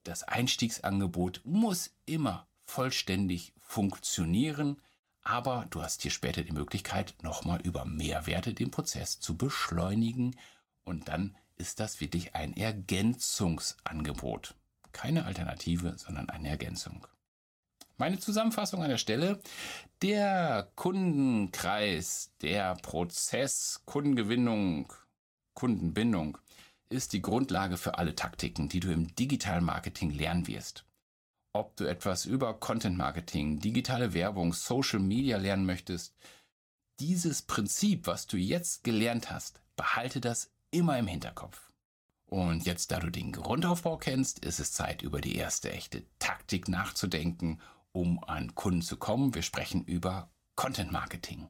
Das 0.03 0.23
Einstiegsangebot 0.23 1.41
muss 1.43 1.91
immer 2.05 2.47
vollständig 2.65 3.53
funktionieren, 3.59 4.81
aber 5.21 5.67
du 5.69 5.81
hast 5.81 6.01
hier 6.01 6.11
später 6.11 6.43
die 6.43 6.53
Möglichkeit, 6.53 7.15
nochmal 7.21 7.61
über 7.61 7.85
Mehrwerte 7.85 8.53
den 8.53 8.71
Prozess 8.71 9.19
zu 9.19 9.37
beschleunigen 9.37 10.35
und 10.83 11.07
dann 11.07 11.37
ist 11.55 11.79
das 11.79 12.01
wirklich 12.01 12.35
ein 12.35 12.55
Ergänzungsangebot. 12.55 14.55
Keine 14.91 15.25
Alternative, 15.25 15.97
sondern 15.97 16.29
eine 16.29 16.49
Ergänzung. 16.49 17.07
Meine 17.99 18.17
Zusammenfassung 18.17 18.81
an 18.81 18.89
der 18.89 18.97
Stelle. 18.97 19.41
Der 20.01 20.71
Kundenkreis, 20.75 22.31
der 22.41 22.75
Prozess, 22.75 23.81
Kundengewinnung, 23.85 24.93
Kundenbindung 25.53 26.37
ist 26.87 27.11
die 27.11 27.21
Grundlage 27.21 27.75
für 27.75 27.97
alle 27.97 28.15
Taktiken, 28.15 28.69
die 28.69 28.79
du 28.79 28.89
im 28.89 29.13
digitalen 29.15 29.65
Marketing 29.65 30.11
lernen 30.11 30.47
wirst. 30.47 30.85
Ob 31.51 31.75
du 31.75 31.83
etwas 31.83 32.25
über 32.25 32.53
Content 32.53 32.97
Marketing, 32.97 33.59
digitale 33.59 34.13
Werbung, 34.13 34.53
Social 34.53 34.99
Media 34.99 35.35
lernen 35.35 35.65
möchtest, 35.65 36.15
dieses 37.01 37.41
Prinzip, 37.41 38.07
was 38.07 38.27
du 38.27 38.37
jetzt 38.37 38.85
gelernt 38.85 39.29
hast, 39.29 39.59
behalte 39.75 40.21
das 40.21 40.51
immer 40.71 40.97
im 40.97 41.07
Hinterkopf. 41.07 41.69
Und 42.27 42.65
jetzt, 42.65 42.91
da 42.91 42.99
du 42.99 43.09
den 43.09 43.33
Grundaufbau 43.33 43.97
kennst, 43.97 44.39
ist 44.39 44.59
es 44.59 44.71
Zeit, 44.71 45.01
über 45.01 45.19
die 45.19 45.35
erste 45.35 45.73
echte 45.73 46.05
Taktik 46.19 46.69
nachzudenken 46.69 47.59
um 47.91 48.23
an 48.23 48.55
Kunden 48.55 48.81
zu 48.81 48.97
kommen. 48.97 49.33
Wir 49.35 49.41
sprechen 49.41 49.83
über 49.83 50.31
Content 50.55 50.91
Marketing. 50.91 51.49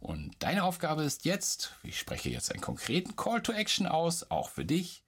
Und 0.00 0.34
deine 0.42 0.64
Aufgabe 0.64 1.02
ist 1.02 1.24
jetzt, 1.24 1.76
ich 1.82 1.98
spreche 1.98 2.28
jetzt 2.28 2.52
einen 2.52 2.60
konkreten 2.60 3.16
Call 3.16 3.42
to 3.42 3.52
Action 3.52 3.86
aus, 3.86 4.30
auch 4.30 4.50
für 4.50 4.64
dich. 4.64 5.02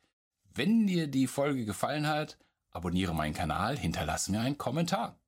Wenn 0.54 0.86
dir 0.86 1.06
die 1.06 1.26
Folge 1.26 1.66
gefallen 1.66 2.06
hat, 2.06 2.38
abonniere 2.70 3.14
meinen 3.14 3.34
Kanal, 3.34 3.76
hinterlasse 3.76 4.30
mir 4.30 4.40
einen 4.40 4.56
Kommentar. 4.56 5.18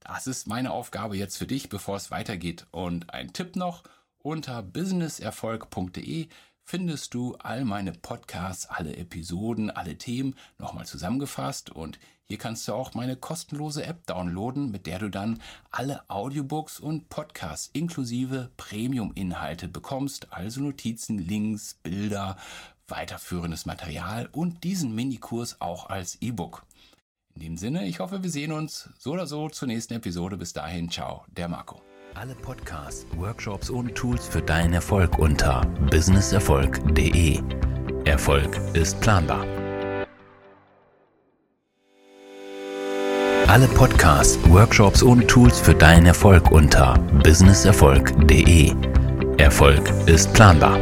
Das 0.00 0.26
ist 0.26 0.46
meine 0.46 0.70
Aufgabe 0.70 1.16
jetzt 1.16 1.36
für 1.36 1.46
dich, 1.46 1.68
bevor 1.68 1.96
es 1.96 2.10
weitergeht. 2.10 2.66
Und 2.70 3.12
ein 3.12 3.32
Tipp 3.32 3.56
noch, 3.56 3.82
unter 4.18 4.62
businesserfolg.de 4.62 6.28
findest 6.62 7.12
du 7.12 7.36
all 7.36 7.64
meine 7.64 7.92
Podcasts, 7.92 8.66
alle 8.66 8.96
Episoden, 8.96 9.70
alle 9.70 9.98
Themen 9.98 10.34
nochmal 10.58 10.86
zusammengefasst 10.86 11.70
und 11.70 11.98
hier 12.26 12.38
kannst 12.38 12.66
du 12.66 12.72
auch 12.72 12.94
meine 12.94 13.16
kostenlose 13.16 13.84
App 13.84 14.06
downloaden, 14.06 14.70
mit 14.70 14.86
der 14.86 14.98
du 14.98 15.10
dann 15.10 15.40
alle 15.70 16.08
Audiobooks 16.08 16.80
und 16.80 17.08
Podcasts 17.10 17.68
inklusive 17.72 18.50
Premium-Inhalte 18.56 19.68
bekommst, 19.68 20.32
also 20.32 20.62
Notizen, 20.62 21.18
Links, 21.18 21.74
Bilder, 21.82 22.36
weiterführendes 22.88 23.66
Material 23.66 24.28
und 24.32 24.64
diesen 24.64 24.94
Minikurs 24.94 25.60
auch 25.60 25.90
als 25.90 26.16
E-Book. 26.22 26.64
In 27.34 27.42
dem 27.42 27.56
Sinne, 27.56 27.86
ich 27.86 28.00
hoffe, 28.00 28.22
wir 28.22 28.30
sehen 28.30 28.52
uns 28.52 28.88
so 28.98 29.12
oder 29.12 29.26
so 29.26 29.48
zur 29.48 29.68
nächsten 29.68 29.94
Episode. 29.94 30.36
Bis 30.36 30.52
dahin, 30.52 30.90
ciao, 30.90 31.24
der 31.28 31.48
Marco. 31.48 31.82
Alle 32.14 32.34
Podcasts, 32.36 33.06
Workshops 33.16 33.70
und 33.70 33.94
Tools 33.96 34.28
für 34.28 34.40
deinen 34.40 34.72
Erfolg 34.72 35.18
unter 35.18 35.62
businesserfolg.de. 35.90 37.42
Erfolg 38.04 38.56
ist 38.74 39.00
planbar. 39.00 39.63
Alle 43.54 43.68
Podcasts, 43.68 44.36
Workshops 44.48 45.00
und 45.00 45.28
Tools 45.28 45.60
für 45.60 45.76
deinen 45.76 46.06
Erfolg 46.06 46.50
unter 46.50 46.98
businesserfolg.de. 47.22 48.72
Erfolg 49.38 49.92
ist 50.06 50.32
planbar. 50.32 50.76